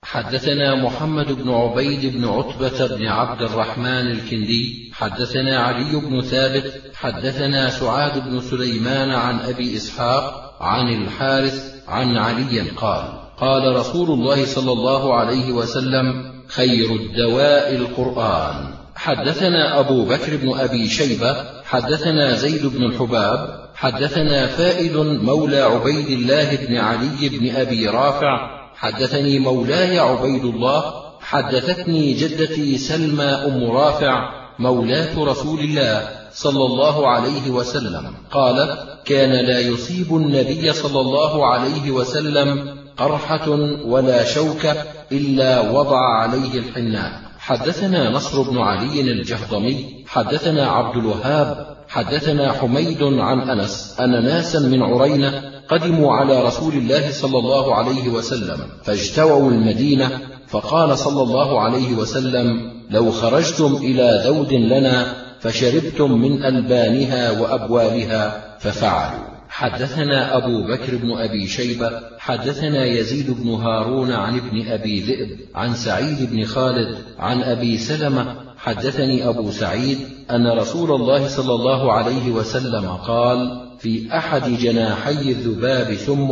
[0.04, 7.70] حدثنا محمد بن عبيد بن عتبة بن عبد الرحمن الكندي حدثنا علي بن ثابت حدثنا
[7.70, 13.04] سعاد بن سليمان عن أبي إسحاق عن الحارث عن علي قال
[13.40, 18.73] قال رسول الله صلى الله عليه وسلم خير الدواء القرآن.
[19.04, 26.56] حدثنا أبو بكر بن أبي شيبة حدثنا زيد بن الحباب حدثنا فائد مولى عبيد الله
[26.56, 35.24] بن علي بن أبي رافع حدثني مولاي عبيد الله حدثتني جدتي سلمى أم رافع مولاة
[35.24, 42.76] رسول الله صلى الله عليه وسلم قالت كان لا يصيب النبي صلى الله عليه وسلم
[42.96, 43.50] قرحة
[43.84, 44.74] ولا شوكة
[45.12, 53.50] إلا وضع عليه الحناء حدثنا نصر بن علي الجهضمي حدثنا عبد الوهاب حدثنا حميد عن
[53.50, 60.20] أنس أن ناسا من عرينة قدموا على رسول الله صلى الله عليه وسلم فاجتووا المدينة
[60.48, 69.33] فقال صلى الله عليه وسلم لو خرجتم إلى ذود لنا فشربتم من ألبانها وأبوالها ففعلوا.
[69.54, 75.74] حدثنا أبو بكر بن أبي شيبة حدثنا يزيد بن هارون عن ابن أبي ذئب عن
[75.74, 79.98] سعيد بن خالد عن أبي سلمة حدثني أبو سعيد
[80.30, 86.30] أن رسول الله صلى الله عليه وسلم قال في أحد جناحي الذباب سم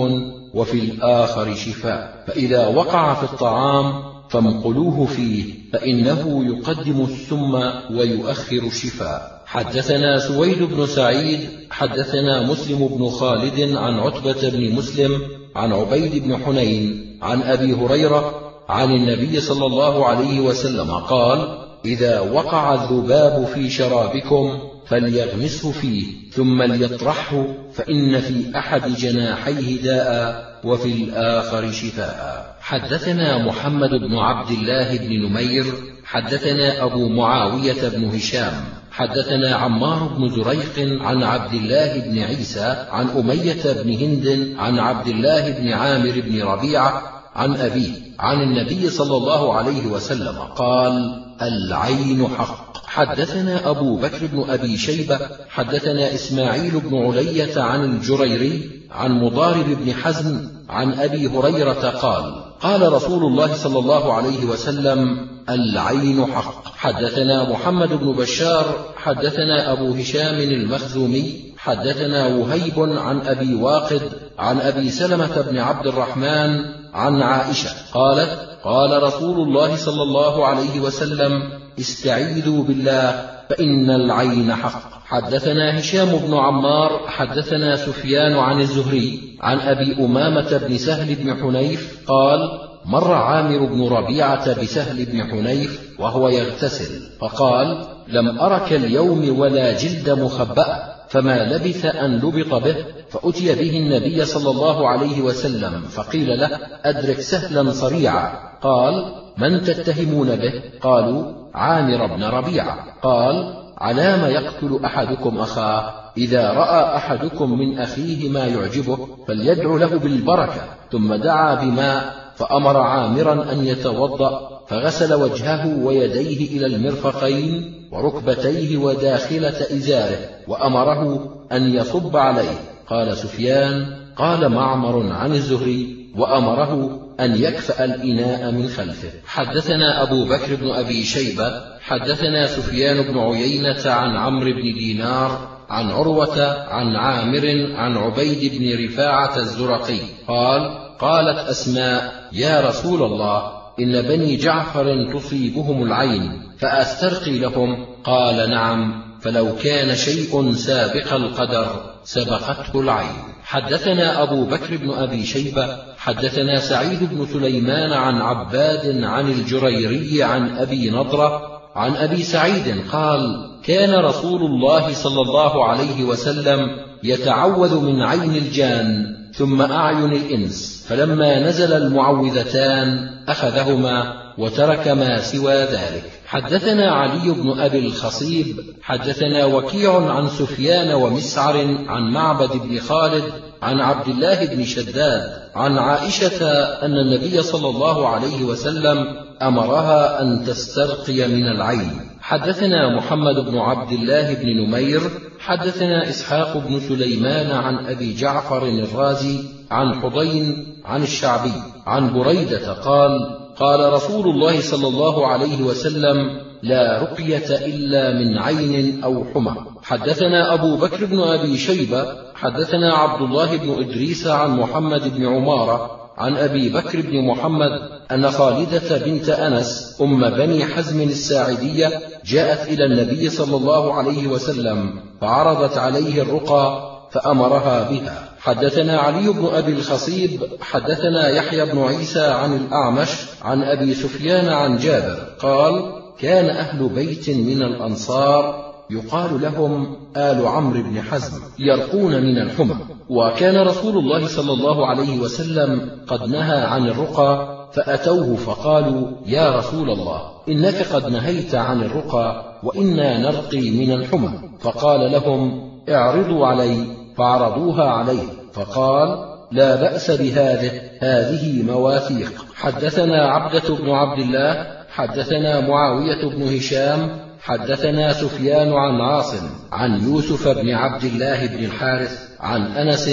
[0.55, 7.55] وفي الآخر شفاء فإذا وقع في الطعام فامقلوه فيه فإنه يقدم السم
[7.97, 9.42] ويؤخر الشفاء.
[9.53, 15.23] حدثنا سويد بن سعيد حدثنا مسلم بن خالد عن عتبة بن مسلم
[15.57, 22.21] عن عبيد بن حنين عن أبي هريرة عن النبي صلى الله عليه وسلم قال إذا
[22.21, 31.73] وقع الذباب في شرابكم فليغمسه فيه ثم ليطرحه فإن في أحد جناحيه داء وفي الآخر
[31.73, 32.57] شفاء.
[32.61, 35.65] حدثنا محمد بن عبد الله بن نمير
[36.05, 43.09] حدثنا أبو معاوية بن هشام حدثنا عمار بن زريق عن عبد الله بن عيسى عن
[43.09, 47.03] أمية بن هند عن عبد الله بن عامر بن ربيعة
[47.35, 52.73] عن أبيه عن النبي صلى الله عليه وسلم قال العين حق.
[52.87, 59.95] حدثنا أبو بكر بن أبي شيبة حدثنا إسماعيل بن علية عن الجريري عن مضارب بن
[59.95, 66.77] حزم عن أبي هريرة قال قال رسول الله صلى الله عليه وسلم العين حق.
[66.77, 68.65] حدثنا محمد بن بشار
[68.97, 74.03] حدثنا أبو هشام المخزومي حدثنا وهيب عن أبي واقد
[74.39, 76.61] عن أبي سلمة بن عبد الرحمن
[76.95, 81.43] عن عائشة قالت قال رسول الله صلى الله عليه وسلم
[81.81, 84.93] استعيذوا بالله فإن العين حق.
[85.05, 91.99] حدثنا هشام بن عمار حدثنا سفيان عن الزهري عن أبي أمامة بن سهل بن حنيف
[92.09, 99.73] قال مر عامر بن ربيعة بسهل بن حنيف وهو يغتسل فقال لم أرك اليوم ولا
[99.79, 102.77] جلد مخبأ فما لبث أن لبط به
[103.11, 108.33] فأتي به النبي صلى الله عليه وسلم فقيل له أدرك سهلا صريعا.
[108.63, 112.77] قال من تتهمون به؟ قالوا عامر بن ربيعة.
[113.03, 120.61] قال علام يقتل أحدكم أخاه إذا رأى أحدكم من أخيه ما يعجبه فليدعو له بالبركة
[120.93, 130.19] ثم دعا بماء فأمر عامرا أن يتوضأ فغسل وجهه ويديه إلى المرفقين وركبتيه وداخلة إزاره
[130.49, 132.59] وأمره أن يصب عليه.
[132.87, 133.87] قال سفيان
[134.17, 139.11] قال معمر عن الزهري وأمره أن يكفأ الإناء من خلفه.
[139.27, 145.91] حدثنا أبو بكر بن أبي شيبة حدثنا سفيان بن عيينة عن عمرو بن دينار عن
[145.91, 150.01] عروة عن عامر عن عبيد بن رفاعة الزرقي.
[150.29, 157.87] قال قالت أسماء يا رسول الله إن بني جعفر تصيبهم العين فأسترقي لهم.
[158.05, 159.03] قال نعم.
[159.21, 161.67] فلو كان شيء سابق القدر
[162.05, 163.33] سبقته العين.
[163.45, 170.59] حدثنا أبو بكر بن أبي شيبة حدثنا سعيد بن سليمان عن عباد عن الجريري عن
[170.59, 171.43] أبي نضرة
[171.75, 173.21] عن أبي سعيد قال
[173.65, 176.69] كان رسول الله صلى الله عليه وسلم
[177.05, 179.22] يتعوذ من عين الجان.
[179.35, 186.05] ثم أعين الإنس فلما نزل المعوذتان أخذهما وترك ما سوى ذلك.
[186.27, 191.57] حدثنا علي بن أبي الخصيب حدثنا وكيع عن سفيان ومسعر
[191.89, 193.25] عن معبد بن خالد
[193.63, 195.23] عن عبد الله بن شداد
[195.55, 196.47] عن عائشة
[196.83, 199.07] أن النبي صلى الله عليه وسلم
[199.43, 201.91] أمرها أن تسترقي من العين.
[202.21, 205.01] حدثنا محمد بن عبد الله بن نمير
[205.43, 209.39] حدثنا إسحاق بن سليمان عن أبي جعفر الرازي
[209.71, 211.53] عن حضين عن الشعبي
[211.87, 213.11] عن بريدة قال
[213.57, 216.17] قال رسول الله صلى الله عليه وسلم
[216.63, 219.57] لا رقية إلا من عين أو حمى.
[219.83, 226.02] حدثنا أبو بكر بن أبي شيبة حدثنا عبد الله بن إدريس عن محمد بن عمارة
[226.19, 227.71] عن أبي بكر بن محمد
[228.13, 231.91] أن خالدة بنت أنس أم بني حزم الساعدية
[232.25, 238.29] جاءت إلى النبي صلى الله عليه وسلم فعرضت عليه الرقى فأمرها بها.
[238.39, 243.09] حدثنا علي بن أبي الخصيب حدثنا يحيى بن عيسى عن الأعمش
[243.43, 250.83] عن أبي سفيان عن جابر قال كان أهل بيت من الأنصار يقال لهم آل عمرو
[250.83, 252.77] بن حزم يرقون من الحمى.
[253.09, 259.91] وكان رسول الله صلى الله عليه وسلم قد نهى عن الرقى فأتوه فقالوا يا رسول
[259.91, 264.31] الله إنك قد نهيت عن الرقى وإنا نرقي من الحمى.
[264.61, 266.87] فقال لهم اعرضوا علي.
[267.17, 269.09] فعرضوها عليه فقال
[269.53, 272.33] لا بأس بهذه هذه مواثيق.
[272.55, 280.49] حدثنا عبدة بن عبد الله حدثنا معاوية بن هشام حدثنا سفيان عن عاصم عن يوسف
[280.49, 283.09] بن عبد الله بن الحارث عن أنس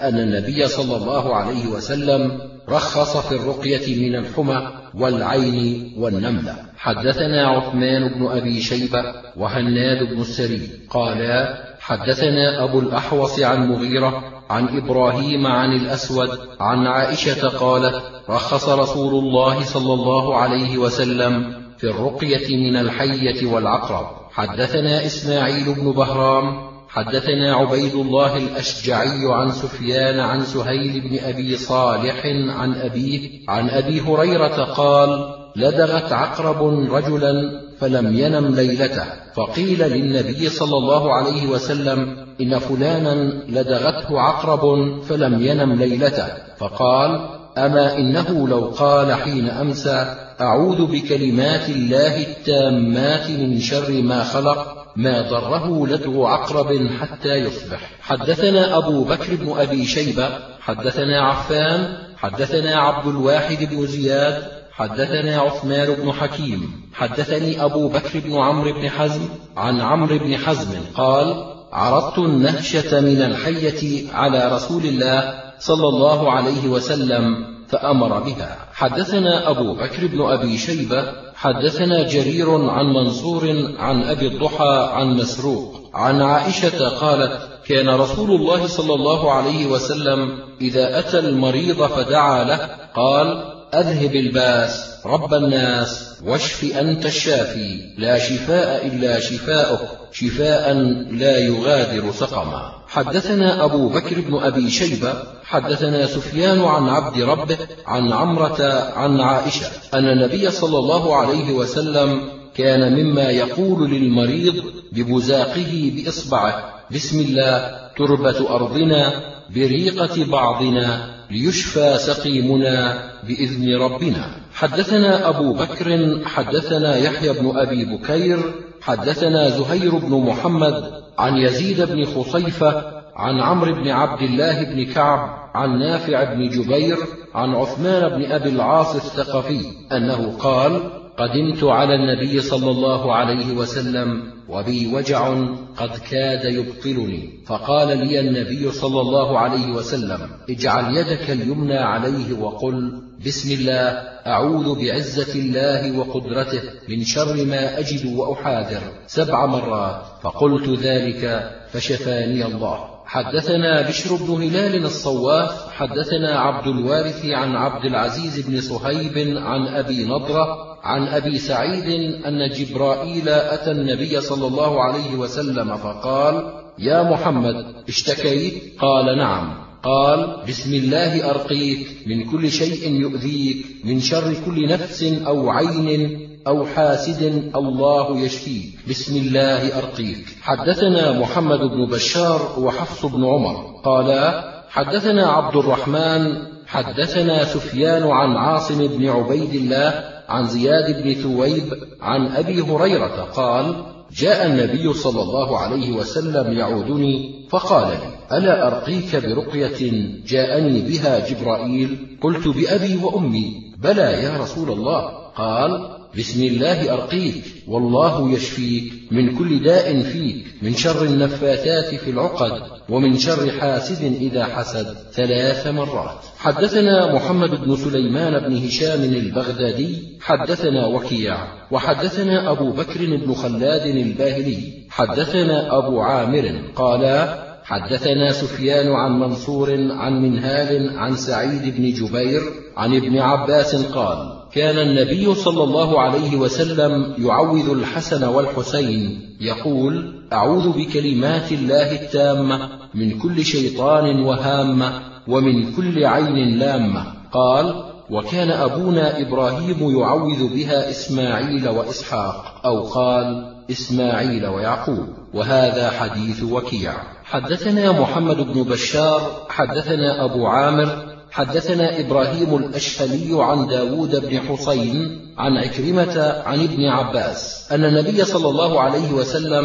[0.00, 6.54] أن النبي صلى الله عليه وسلم رخص في الرقية من الحمى والعين والنملة.
[6.76, 9.04] حدثنا عثمان بن أبي شيبة
[9.36, 16.28] وهناد بن السري قالا حدثنا أبو الأحوص عن مغيرة عن إبراهيم عن الأسود
[16.60, 24.06] عن عائشة قالت رخص رسول الله صلى الله عليه وسلم في الرقية من الحية والعقرب.
[24.30, 32.26] حدثنا إسماعيل بن بهرام حدثنا عبيد الله الأشجعي عن سفيان عن سهيل بن أبي صالح
[32.58, 37.32] عن أبيه عن أبي هريرة قال لدغت عقرب رجلا
[37.78, 43.14] فلم ينم ليلته فقيل للنبي صلى الله عليه وسلم إن فلانا
[43.48, 44.62] لدغته عقرب
[45.02, 46.28] فلم ينم ليلته
[46.58, 47.28] فقال
[47.58, 55.22] أما إنه لو قال حين أمسى أعوذ بكلمات الله التامات من شر ما خلق ما
[55.22, 57.90] ضره لدغ عقرب حتى يصبح.
[58.00, 60.28] حدثنا أبو بكر بن أبي شيبة
[60.60, 64.42] حدثنا عفان حدثنا عبد الواحد بن زياد
[64.72, 66.90] حدثنا عثمان بن حكيم.
[66.94, 73.22] حدثني أبو بكر بن عمرو بن حزم عن عمرو بن حزم قال عرضت النهشة من
[73.22, 78.56] الحية على رسول الله صلى الله عليه وسلم فأمر بها.
[78.72, 85.90] حدثنا أبو بكر بن أبي شيبة حدثنا جرير عن منصور عن أبي الضحى عن مسروق
[85.94, 92.70] عن عائشة قالت كان رسول الله صلى الله عليه وسلم إذا أتى المريض فدعا له
[92.94, 100.72] قال أذهب الباس رب الناس واشف أنت الشافي لا شفاء إلا شفاؤك شفاء
[101.10, 102.72] لا يغادر سقما.
[102.96, 109.66] حدثنا أبو بكر بن أبي شيبة حدثنا سفيان عن عبد ربه عن عمرة عن عائشة
[109.94, 112.20] أن النبي صلى الله عليه وسلم
[112.54, 119.20] كان مما يقول للمريض ببزاقه بإصبعه بسم الله تربة أرضنا
[119.54, 124.36] بريقة بعضنا ليشفى سقيمنا بإذن ربنا.
[124.54, 128.38] حدثنا أبو بكر حدثنا يحيى بن أبي بكير
[128.80, 135.50] حدثنا زهير بن محمد عن يزيد بن خصيفة عن عمرو بن عبد الله بن كعب
[135.54, 136.96] عن نافع بن جبير
[137.34, 139.60] عن عثمان بن أبي العاص الثقفي
[139.92, 140.80] أنه قال
[141.18, 145.34] قدمت على النبي صلى الله عليه وسلم وبي وجع
[145.76, 147.30] قد كاد يبطلني.
[147.46, 150.18] فقال لي النبي صلى الله عليه وسلم
[150.50, 158.16] اجعل يدك اليمنى عليه وقل بسم الله أعوذ بعزة الله وقدرته من شر ما أجد
[158.16, 160.02] وأحاذر سبع مرات.
[160.22, 162.78] فقلت ذلك فشفاني الله.
[163.06, 170.04] حدثنا بشر بن هلال الصواف حدثنا عبد الوارث عن عبد العزيز بن صهيب عن أبي
[170.04, 171.88] نضرة عن أبي سعيد
[172.26, 179.66] أن جبرائيل أتى النبي صلى الله عليه وسلم فقال يا محمد اشتكيت؟ قال نعم.
[179.82, 186.66] قال بسم الله أرقيك من كل شيء يؤذيك من شر كل نفس أو عين أو
[186.66, 188.78] حاسد الله يشفيك.
[188.88, 190.26] بسم الله أرقيك.
[190.42, 193.80] حدثنا محمد بن بشار وحفص بن عمر.
[193.84, 201.72] قالا حدثنا عبد الرحمن حدثنا سفيان عن عاصم بن عبيد الله عن زياد بن ثويب
[202.00, 209.16] عن أبي هريرة قال جاء النبي صلى الله عليه وسلم يعودني فقال لي ألا أرقيك
[209.16, 209.92] برقية
[210.26, 215.00] جاءني بها جبرائيل؟ قلت بأبي وأمي بلى يا رسول الله.
[215.36, 222.52] قال بسم الله أرقيك والله يشفيك من كل داء فيك من شر النفاثات في العقد
[222.88, 226.18] ومن شر حاسد إذا حسد ثلاث مرات.
[226.38, 231.36] حدثنا محمد بن سليمان بن هشام البغدادي حدثنا وكيع
[231.70, 237.28] وحدثنا أبو بكر بن خلاد الباهلي حدثنا أبو عامر قال
[237.64, 242.42] حدثنا سفيان عن منصور عن منهال عن سعيد بن جبير
[242.76, 249.36] عن ابن عباس قال كان النبي صلى الله عليه وسلم يعوذ الحسن والحسين.
[249.40, 254.92] يقول أعوذ بكلمات الله التامة من كل شيطان وهامة
[255.28, 257.04] ومن كل عين لامة.
[257.32, 262.60] قال وكان أبونا إبراهيم يعوذ بها إسماعيل وإسحاق.
[262.64, 265.06] أو قال إسماعيل ويعقوب.
[265.34, 266.92] وهذا حديث وكيع.
[267.24, 271.05] حدثنا محمد بن بشار حدثنا أبو عامر
[271.36, 278.48] حدثنا إبراهيم الأشهلي عن داود بن حسين عن عكرمة عن ابن عباس أن النبي صلى
[278.48, 279.64] الله عليه وسلم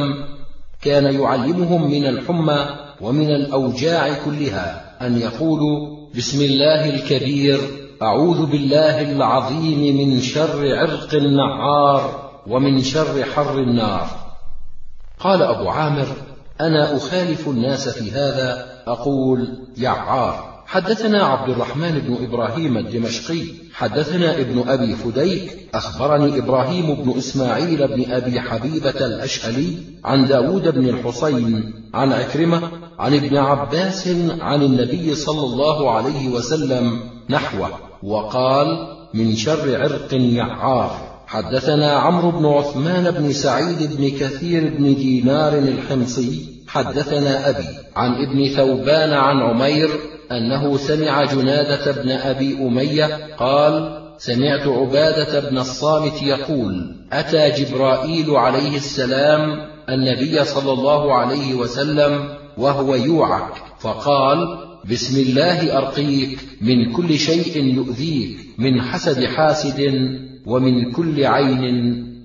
[0.81, 2.65] كان يعلمهم من الحمى
[3.01, 7.59] ومن الأوجاع كلها أن يقولوا بسم الله الكبير
[8.01, 14.07] أعوذ بالله العظيم من شر عرق النعار ومن شر حر النار.
[15.19, 16.07] قال أبو عامر
[16.61, 20.50] أنا أخالف الناس في هذا أقول يعار.
[20.71, 23.41] حدثنا عبد الرحمن بن إبراهيم الدمشقي
[23.73, 29.73] حدثنا ابن أبي فديك أخبرني إبراهيم بن إسماعيل بن أبي حبيبة الأشهلي
[30.05, 32.61] عن داود بن الحصين عن عكرمة
[32.99, 34.07] عن ابن عباس
[34.39, 36.99] عن النبي صلى الله عليه وسلم
[37.29, 37.69] نحوه
[38.03, 41.21] وقال من شر عرق يعار.
[41.27, 48.55] حدثنا عمرو بن عثمان بن سعيد بن كثير بن دينار الحمصي حدثنا أبي عن ابن
[48.55, 49.89] ثوبان عن عمير
[50.37, 58.75] أنه سمع جنادة بن أبي أمية قال سمعت عبادة بن الصامت يقول أتى جبرائيل عليه
[58.75, 59.41] السلام
[59.89, 64.57] النبي صلى الله عليه وسلم وهو يوعك فقال
[64.91, 69.81] بسم الله أرقيك من كل شيء يؤذيك من حسد حاسد
[70.45, 71.65] ومن كل عين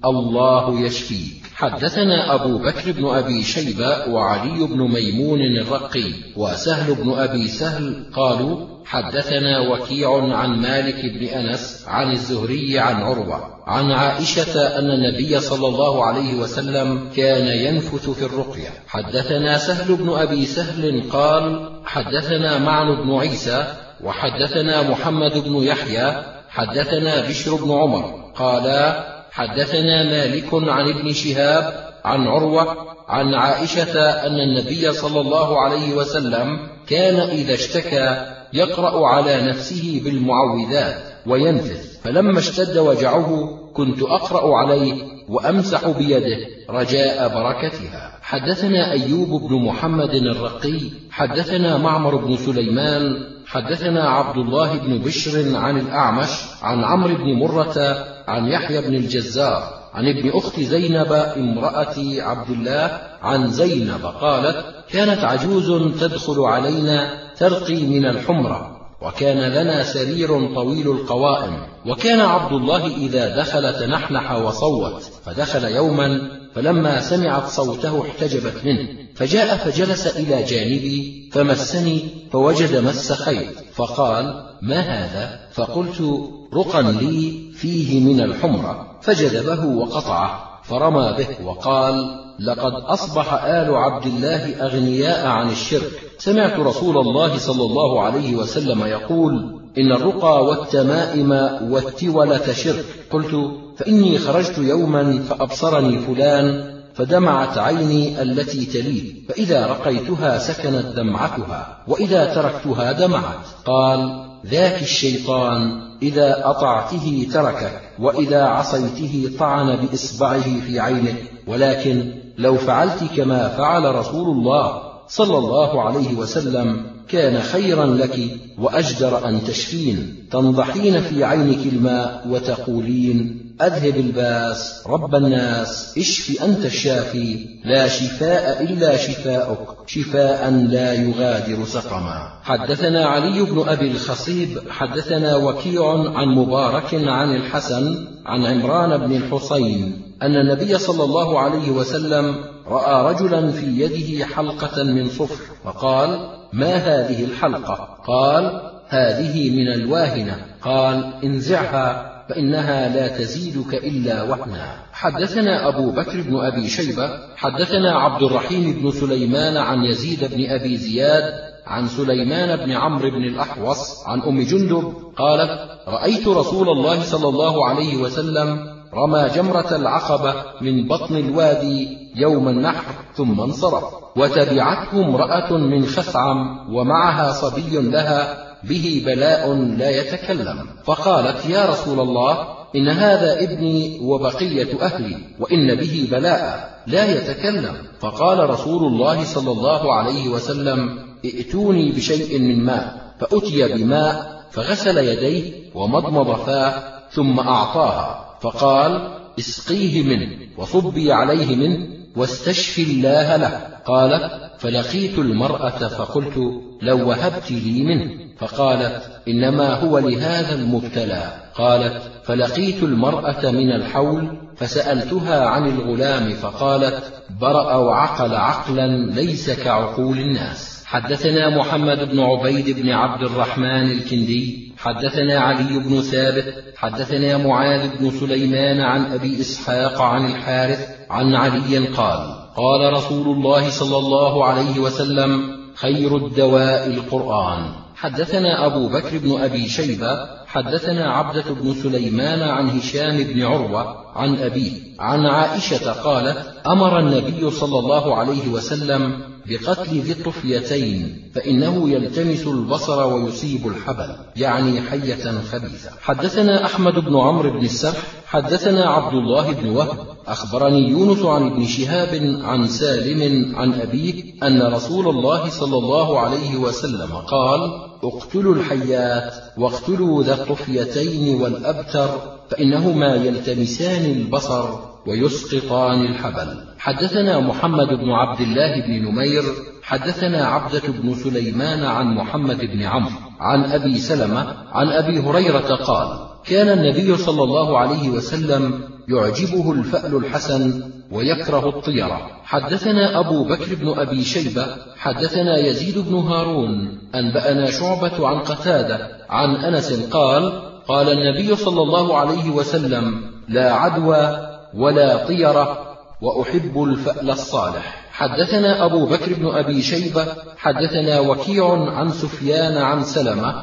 [0.04, 1.45] الله يشفيك.
[1.58, 8.66] حدثنا أبو بكر بن أبي شيبة وعلي بن ميمون الرقي وسهل بن أبي سهل قالوا
[8.84, 15.68] حدثنا وكيع عن مالك بن أنس عن الزهري عن عروة عن عائشة أن النبي صلى
[15.68, 18.68] الله عليه وسلم كان ينفث في الرقية.
[18.86, 23.64] حدثنا سهل بن أبي سهل قال حدثنا معن بن عيسى
[24.04, 32.26] وحدثنا محمد بن يحيى حدثنا بشر بن عمر قالا حدثنا مالك عن ابن شهاب عن
[32.26, 32.76] عروة
[33.08, 36.58] عن عائشة أن النبي صلى الله عليه وسلم
[36.88, 42.00] كان إذا اشتكى يقرأ على نفسه بالمعوذات وينفث.
[42.02, 44.94] فلما اشتد وجعه كنت أقرأ عليه
[45.28, 46.38] وأمسح بيده
[46.70, 48.18] رجاء بركتها.
[48.22, 50.80] حدثنا أيوب بن محمد الرقي
[51.10, 53.16] حدثنا معمر بن سليمان
[53.46, 56.28] حدثنا عبد الله بن بشر عن الأعمش
[56.62, 63.00] عن عمرو بن مرة عن يحيى بن الجزار عن ابن أخت زينب امرأة عبد الله
[63.22, 71.66] عن زينب قالت كانت عجوز تدخل علينا ترقي من الحمرة وكان لنا سرير طويل القوائم
[71.86, 76.20] وكان عبد الله إذا دخل تنحنح وصوت فدخل يوما
[76.54, 84.80] فلما سمعت صوته احتجبت منه فجاء فجلس إلى جانبي فمسني فوجد مس خيط فقال ما
[84.80, 88.98] هذا؟ فقلت رقا لي فيه من الحمرة.
[89.02, 91.94] فجذبه وقطعه فرمى به وقال
[92.40, 95.90] لقد أصبح آل عبد الله أغنياء عن الشرك.
[96.18, 101.30] سمعت رسول الله صلى الله عليه وسلم يقول إن الرقى والتمائم
[101.72, 102.84] والتولة شرك.
[103.10, 112.34] قلت فإني خرجت يوما فأبصرني فلان فدمعت عيني التي تليه فإذا رقيتها سكنت دمعتها وإذا
[112.34, 113.46] تركتها دمعت.
[113.64, 121.16] قال ذاك الشيطان إذا أطعته تركك وإذا عصيته طعن بإصبعه في عينك
[121.46, 128.18] ولكن لو فعلت كما فعل رسول الله صلى الله عليه وسلم كان خيرا لك
[128.58, 130.26] وأجدر أن تشفين.
[130.30, 138.96] تنضحين في عينك الماء وتقولين أذهب الباس رب الناس اشف أنت الشافي لا شفاء إلا
[138.96, 142.40] شفاؤك شفاء لا يغادر سقما.
[142.42, 150.02] حدثنا علي بن أبي الخصيب حدثنا وكيع عن مبارك عن الحسن عن عمران بن الحصين
[150.22, 152.34] أن النبي صلى الله عليه وسلم
[152.66, 160.46] رأى رجلا في يده حلقة من صفر فقال ما هذه الحلقة؟ قال هذه من الواهنة.
[160.62, 162.15] قال انزعها.
[162.28, 168.90] فإنها لا تزيدك إلا وهنا حدثنا أبو بكر بن أبي شيبة حدثنا عبد الرحيم بن
[168.90, 171.24] سليمان عن يزيد بن أبي زياد
[171.66, 175.50] عن سليمان بن عمرو بن الأحوص عن أم جندب قالت
[175.88, 182.84] رأيت رسول الله صلى الله عليه وسلم رمى جمرة العقبة من بطن الوادي يوم النحر
[183.14, 183.84] ثم انصرف
[184.16, 190.66] وتبعته امرأة من خثعم ومعها صبي لها به بلاء لا يتكلم.
[190.84, 197.76] فقالت يا رسول الله إن هذا ابني وبقية أهلي وإن به بلاء لا يتكلم.
[198.00, 203.14] فقال رسول الله صلى الله عليه وسلم ائتوني بشيء من ماء.
[203.20, 208.38] فأتي بماء فغسل يديه ومضمض فاه ثم أعطاها.
[208.40, 210.28] فقال اسقيه منه
[210.58, 213.60] وصبي عليه منه واستشفي الله له.
[213.86, 216.36] قالت فلقيت المرأة فقلت
[216.82, 218.10] لو وهبت لي منه.
[218.38, 221.22] فقالت إنما هو لهذا المبتلى.
[221.54, 227.02] قالت فلقيت المرأة من الحول فسألتها عن الغلام فقالت
[227.40, 230.82] برأ وعقل عقلا ليس كعقول الناس.
[230.86, 234.72] حدثنا محمد بن عبيد بن عبد الرحمن الكندي.
[234.78, 236.54] حدثنا علي بن ثابت.
[236.76, 240.95] حدثنا معاذ بن سليمان عن أبي إسحاق عن الحارث.
[241.10, 247.86] عن علي قال قال رسول الله صلى الله عليه وسلم خير الدواء القرآن.
[247.96, 254.36] حدثنا أبو بكر بن أبي شيبة حدثنا عبدة بن سليمان عن هشام بن عروة عن
[254.36, 262.46] أبيه عن عائشة قالت أمر النبي صلى الله عليه وسلم بقتل ذي الطفيتين فإنه يلتمس
[262.46, 265.90] البصر ويصيب الحبل يعني حية خبيثة.
[266.00, 270.16] حدثنا أحمد بن عمرو بن السرح حدثنا عبد الله بن وهب.
[270.26, 276.56] أخبرني يونس عن ابن شهاب عن سالم عن أبيه أن رسول الله صلى الله عليه
[276.56, 277.60] وسلم قال
[278.04, 282.08] اقتلوا الحيات واقتلوا ذا الطفيتين والأبتر
[282.50, 286.48] فإنهما يلتمسان البصر ويسقطان الحبل.
[286.78, 289.42] حدثنا محمد بن عبد الله بن نمير
[289.82, 296.18] حدثنا عبدة بن سليمان عن محمد بن عمرو عن أبي سلمة عن أبي هريرة قال
[296.46, 302.30] كان النبي صلى الله عليه وسلم يعجبه الفأل الحسن ويكره الطيرة.
[302.44, 309.56] حدثنا أبو بكر بن أبي شيبة حدثنا يزيد بن هارون أنبأنا شعبة عن قتادة عن
[309.56, 318.06] أنس قال قال النبي صلى الله عليه وسلم لا عدوى ولا طيرة وأحب الفأل الصالح.
[318.12, 323.54] حدثنا أبو بكر بن أبي شيبة حدثنا وكيع عن سفيان عن سلمة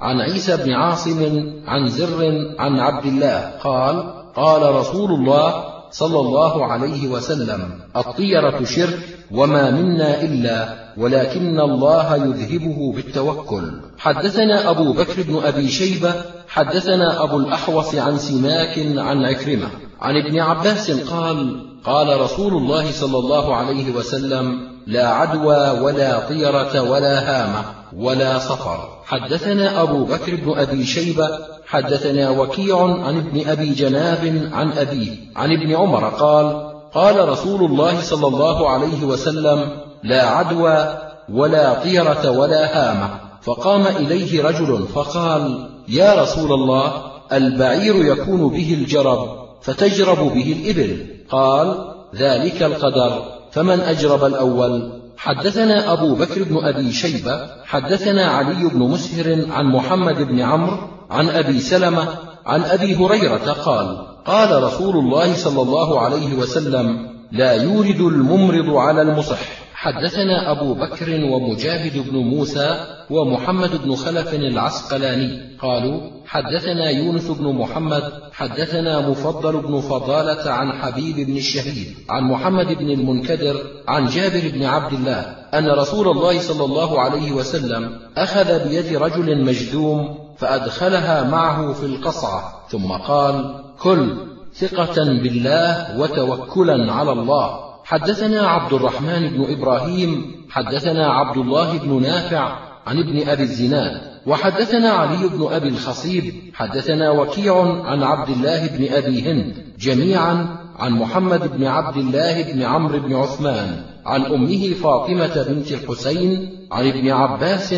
[0.00, 3.50] عن عيسى بن عاصم عن زر عن عبد الله.
[3.62, 8.98] قال قال رسول الله صلى الله عليه وسلم الطيرة شرك
[9.30, 13.72] وما منا إلا ولكن الله يذهبه بالتوكل.
[13.98, 16.14] حدثنا أبو بكر بن أبي شيبة
[16.48, 19.68] حدثنا أبو الأحوص عن سماك عن عكرمة.
[20.00, 26.90] عن ابن عباس قال قال رسول الله صلى الله عليه وسلم لا عدوى ولا طيرة
[26.90, 27.64] ولا هامة
[27.96, 28.88] ولا صفر.
[29.04, 31.28] حدثنا أبو بكر بن أبي شيبة
[31.66, 38.00] حدثنا وكيع عن ابن أبي جناب عن أبيه عن ابن عمر قال قال رسول الله
[38.00, 39.68] صلى الله عليه وسلم
[40.02, 40.98] لا عدوى
[41.32, 43.10] ولا طيرة ولا هامة
[43.42, 46.92] فقام إليه رجل فقال يا رسول الله
[47.32, 49.47] البعير يكون به الجرب.
[49.62, 51.06] فتجرب به الإبل.
[51.30, 53.22] قال ذلك القدر.
[53.52, 60.22] فمن أجرب الأول؟ حدثنا أبو بكر بن أبي شيبة حدثنا علي بن مسهر عن محمد
[60.22, 60.76] بن عمرو
[61.10, 62.08] عن أبي سلمة
[62.46, 69.02] عن أبي هريرة قال قال رسول الله صلى الله عليه وسلم لا يورد الممرض على
[69.02, 69.67] المصح.
[69.80, 75.56] حدثنا أبو بكر ومجاهد بن موسى ومحمد بن خلف العسقلاني.
[75.62, 78.02] قالوا حدثنا يونس بن محمد
[78.32, 83.56] حدثنا مفضل بن فضالة عن حبيب بن الشهيد عن محمد بن المنكدر
[83.88, 85.20] عن جابر بن عبد الله
[85.54, 92.66] أن رسول الله صلى الله عليه وسلم أخذ بيد رجل مجذوم فأدخلها معه في القصعة.
[92.70, 94.16] ثم قال كل
[94.54, 97.67] ثقة بالله وتوكلا على الله.
[97.88, 104.90] حدثنا عبد الرحمن بن إبراهيم حدثنا عبد الله بن نافع عن ابن أبي الزناد وحدثنا
[104.90, 110.46] علي بن أبي الخصيب حدثنا وكيع عن عبد الله بن أبي هند جميعا
[110.78, 116.88] عن محمد بن عبد الله بن عمرو بن عثمان عن أمه فاطمة بنت الحسين عن
[116.88, 117.72] ابن عباس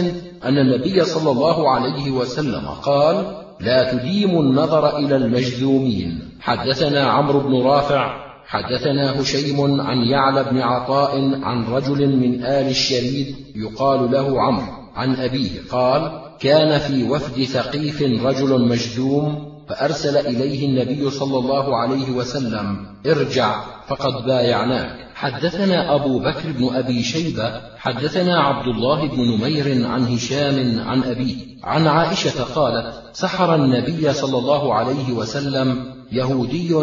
[0.45, 7.63] أن النبي صلى الله عليه وسلم قال لا تديموا النظر إلى المجذومين حدثنا عمرو بن
[7.63, 14.67] رافع حدثنا هشيم عن يعلى بن عطاء عن رجل من آل الشريد يقال له عمرو
[14.95, 22.11] عن أبيه قال كان في وفد ثقيف رجل مجذوم فأرسل إليه النبي صلى الله عليه
[22.11, 24.97] وسلم ارجع فقد بايعناك.
[25.15, 31.37] حدثنا أبو بكر بن أبي شيبة حدثنا عبد الله بن نمير عن هشام عن أبيه
[31.65, 36.75] عن عائشة قالت سحر النبي صلى الله عليه وسلم يهودي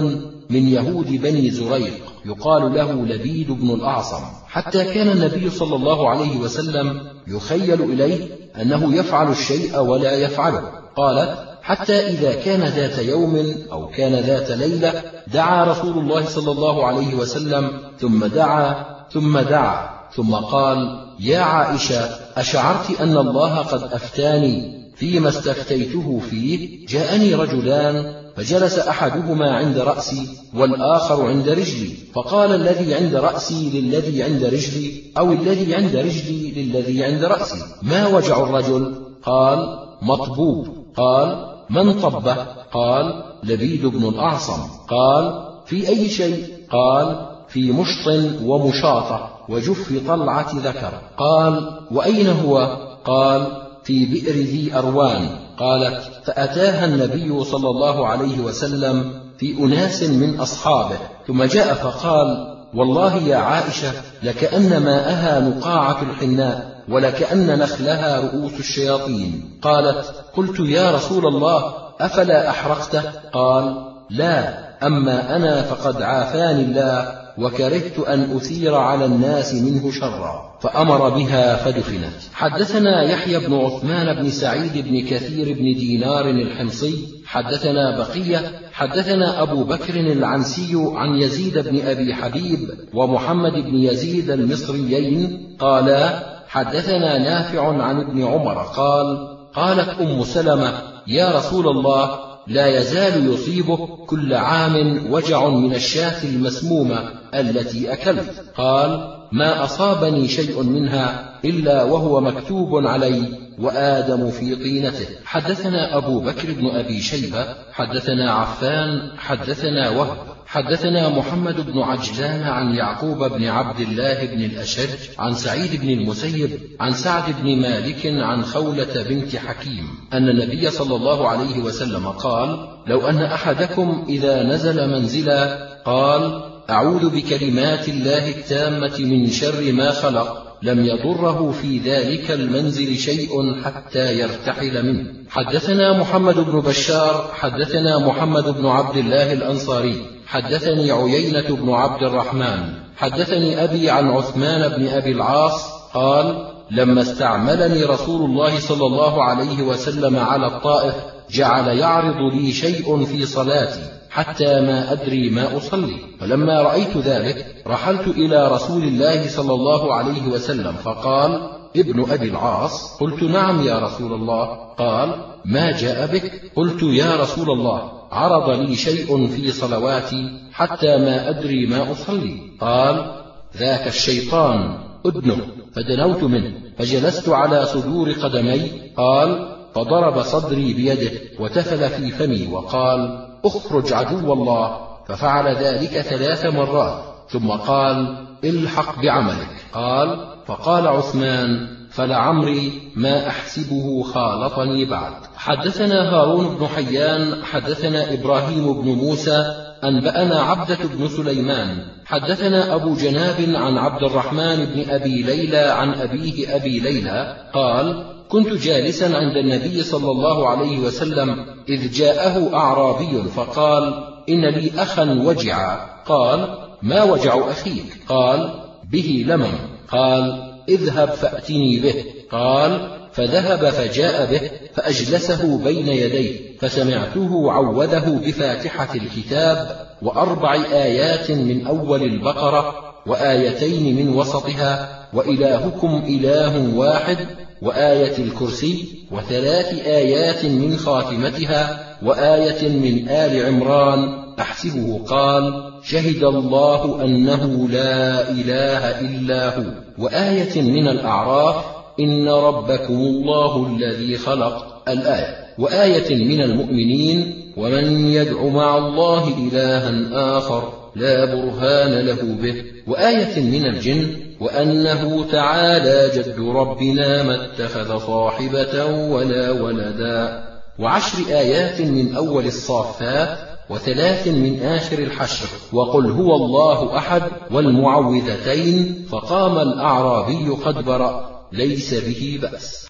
[0.49, 4.23] من يهود بني زريق يقال له لبيد بن الأعصم.
[4.47, 8.27] حتى كان النبي صلى الله عليه وسلم يخيل إليه
[8.61, 10.71] أنه يفعل الشيء ولا يفعله.
[10.95, 16.85] قالت حتى إذا كان ذات يوم أو كان ذات ليلة دعا رسول الله صلى الله
[16.85, 24.77] عليه وسلم ثم دعا ثم دعا ثم قال يا عائشة أشعرت أن الله قد أفتاني؟
[24.95, 33.15] فيما استفتيته فيه جاءني رجلان فجلس أحدهما عند رأسي والآخر عند رجلي فقال الذي عند
[33.15, 39.79] رأسي للذي عند رجلي أو الذي عند رجلي للذي عند رأسي ما وجع الرجل؟ قال
[40.01, 40.67] مطبوب.
[40.97, 42.35] قال من طبه؟
[42.73, 44.61] قال لبيد بن الأعصم.
[44.89, 48.07] قال في أي شيء؟ قال في مشط
[48.43, 51.01] ومشاطة وجف طلعة ذكر.
[51.17, 53.47] قال وأين هو؟ قال
[53.83, 55.46] في بئر ذي أروان.
[55.57, 60.97] قالت فأتاها النبي صلى الله عليه وسلم في أناس من أصحابه
[61.27, 63.91] ثم جاء فقال والله يا عائشة
[64.23, 69.59] لكأن ماءها نقاعة الحناء ولكأن نخلها رؤوس الشياطين.
[69.61, 70.05] قالت
[70.37, 73.01] قلت يا رسول الله أفلا أحرقته؟
[73.33, 73.75] قال
[74.09, 81.55] لا أما أنا فقد عافاني الله وكرهت أن أثير على الناس منه شرا فأمر بها
[81.55, 82.13] فدفنت.
[82.33, 89.63] حدثنا يحيى بن عثمان بن سعيد بن كثير بن دينار الحمصي حدثنا بقية حدثنا أبو
[89.63, 92.59] بكر العنسي عن يزيد بن أبي حبيب
[92.93, 100.73] ومحمد بن يزيد المصريين قالا حدثنا نافع عن ابن عمر قال قالت أم سلمة
[101.07, 106.99] يا رسول الله لا يزال يصيبه كل عام وجع من الشاة المسمومة
[107.33, 108.45] التي أكلت.
[108.55, 113.23] قال ما أصابني شيء منها إلا وهو مكتوب علي
[113.59, 115.05] وآدم في طينته.
[115.25, 120.36] حدثنا أبو بكر بن أبي شيبة حدثنا عفان حدثنا وهب.
[120.47, 126.59] حدثنا محمد بن عجلان عن يعقوب بن عبد الله بن الأشج عن سعيد بن المسيب
[126.79, 132.67] عن سعد بن مالك عن خولة بنت حكيم أن النبي صلى الله عليه وسلم قال
[132.87, 140.43] لو أن أحدكم إذا نزل منزلا قال أعوذ بكلمات الله التامة من شر ما خلق
[140.63, 145.13] لم يضره في ذلك المنزل شيء حتى يرتحل منه.
[145.29, 152.73] حدثنا محمد بن بشار حدثنا محمد بن عبد الله الأنصاري حدثني عيينة بن عبد الرحمن.
[152.97, 159.61] حدثني أبي عن عثمان بن أبي العاص قال لما استعملني رسول الله صلى الله عليه
[159.61, 160.95] وسلم على الطائف
[161.29, 165.95] جعل يعرض لي شيء في صلاتي حتى ما أدري ما أصلي.
[166.19, 172.97] فلما رأيت ذلك رحلت إلى رسول الله صلى الله عليه وسلم فقال ابن أبي العاص.
[172.97, 174.45] قلت نعم يا رسول الله.
[174.77, 181.29] قال ما جاء بك؟ قلت يا رسول الله عرض لي شيء في صلواتي حتى ما
[181.29, 182.39] أدري ما أصلي.
[182.61, 183.21] قال
[183.57, 186.53] ذاك الشيطان أدنه فدنوت منه.
[186.77, 188.71] فجلست على صدور قدمي.
[188.97, 194.87] قال فضرب صدري بيده وتفل في فمي وقال اخرج عدو الله.
[195.07, 197.03] ففعل ذلك ثلاث مرات.
[197.29, 199.49] ثم قال الحق بعملك.
[199.73, 205.13] قال فقال عثمان فلعمري ما أحسبه خالطني بعد.
[205.35, 209.45] حدثنا هارون بن حيان حدثنا إبراهيم بن موسى
[209.83, 211.77] أنبأنا عبدة بن سليمان.
[212.05, 218.53] حدثنا أبو جناب عن عبد الرحمن بن أبي ليلى عن أبيه أبي ليلى قال كنت
[218.53, 225.77] جالسا عند النبي صلى الله عليه وسلم إذ جاءه أعرابي فقال إن لي أخا وجعا.
[226.05, 228.53] قال ما وجع أخيك؟ قال
[228.91, 232.03] به لمم قال اذهب فأتني به.
[232.31, 234.41] قال فذهب فجاء به
[234.75, 242.75] فأجلسه بين يديه فسمعته عوذه بفاتحة الكتاب وأربع آيات من أول البقرة
[243.07, 247.17] وآيتين من وسطها وإلهكم إله واحد
[247.61, 257.69] وآية الكرسي وثلاث آيات من خاتمتها وآية من آل عمران أحسبه قال شهد الله أنه
[257.69, 259.63] لا إله إلا هو.
[259.97, 261.65] وآية من الأعراف
[261.99, 265.35] إن ربكم الله الذي خلق الآية.
[265.59, 272.63] وآية من المؤمنين ومن يدع مع الله إلها آخر لا برهان له به.
[272.87, 274.07] وآية من الجن
[274.39, 280.43] وأنه تعالى جد ربنا ما اتخذ صاحبة ولا ولدا.
[280.79, 289.57] وعشر آيات من أول الصافات وثلاث من آخر الحشر وقل هو الله أحد والمعوذتين فقام
[289.57, 292.85] الأعرابي قد برأ ليس به بأس.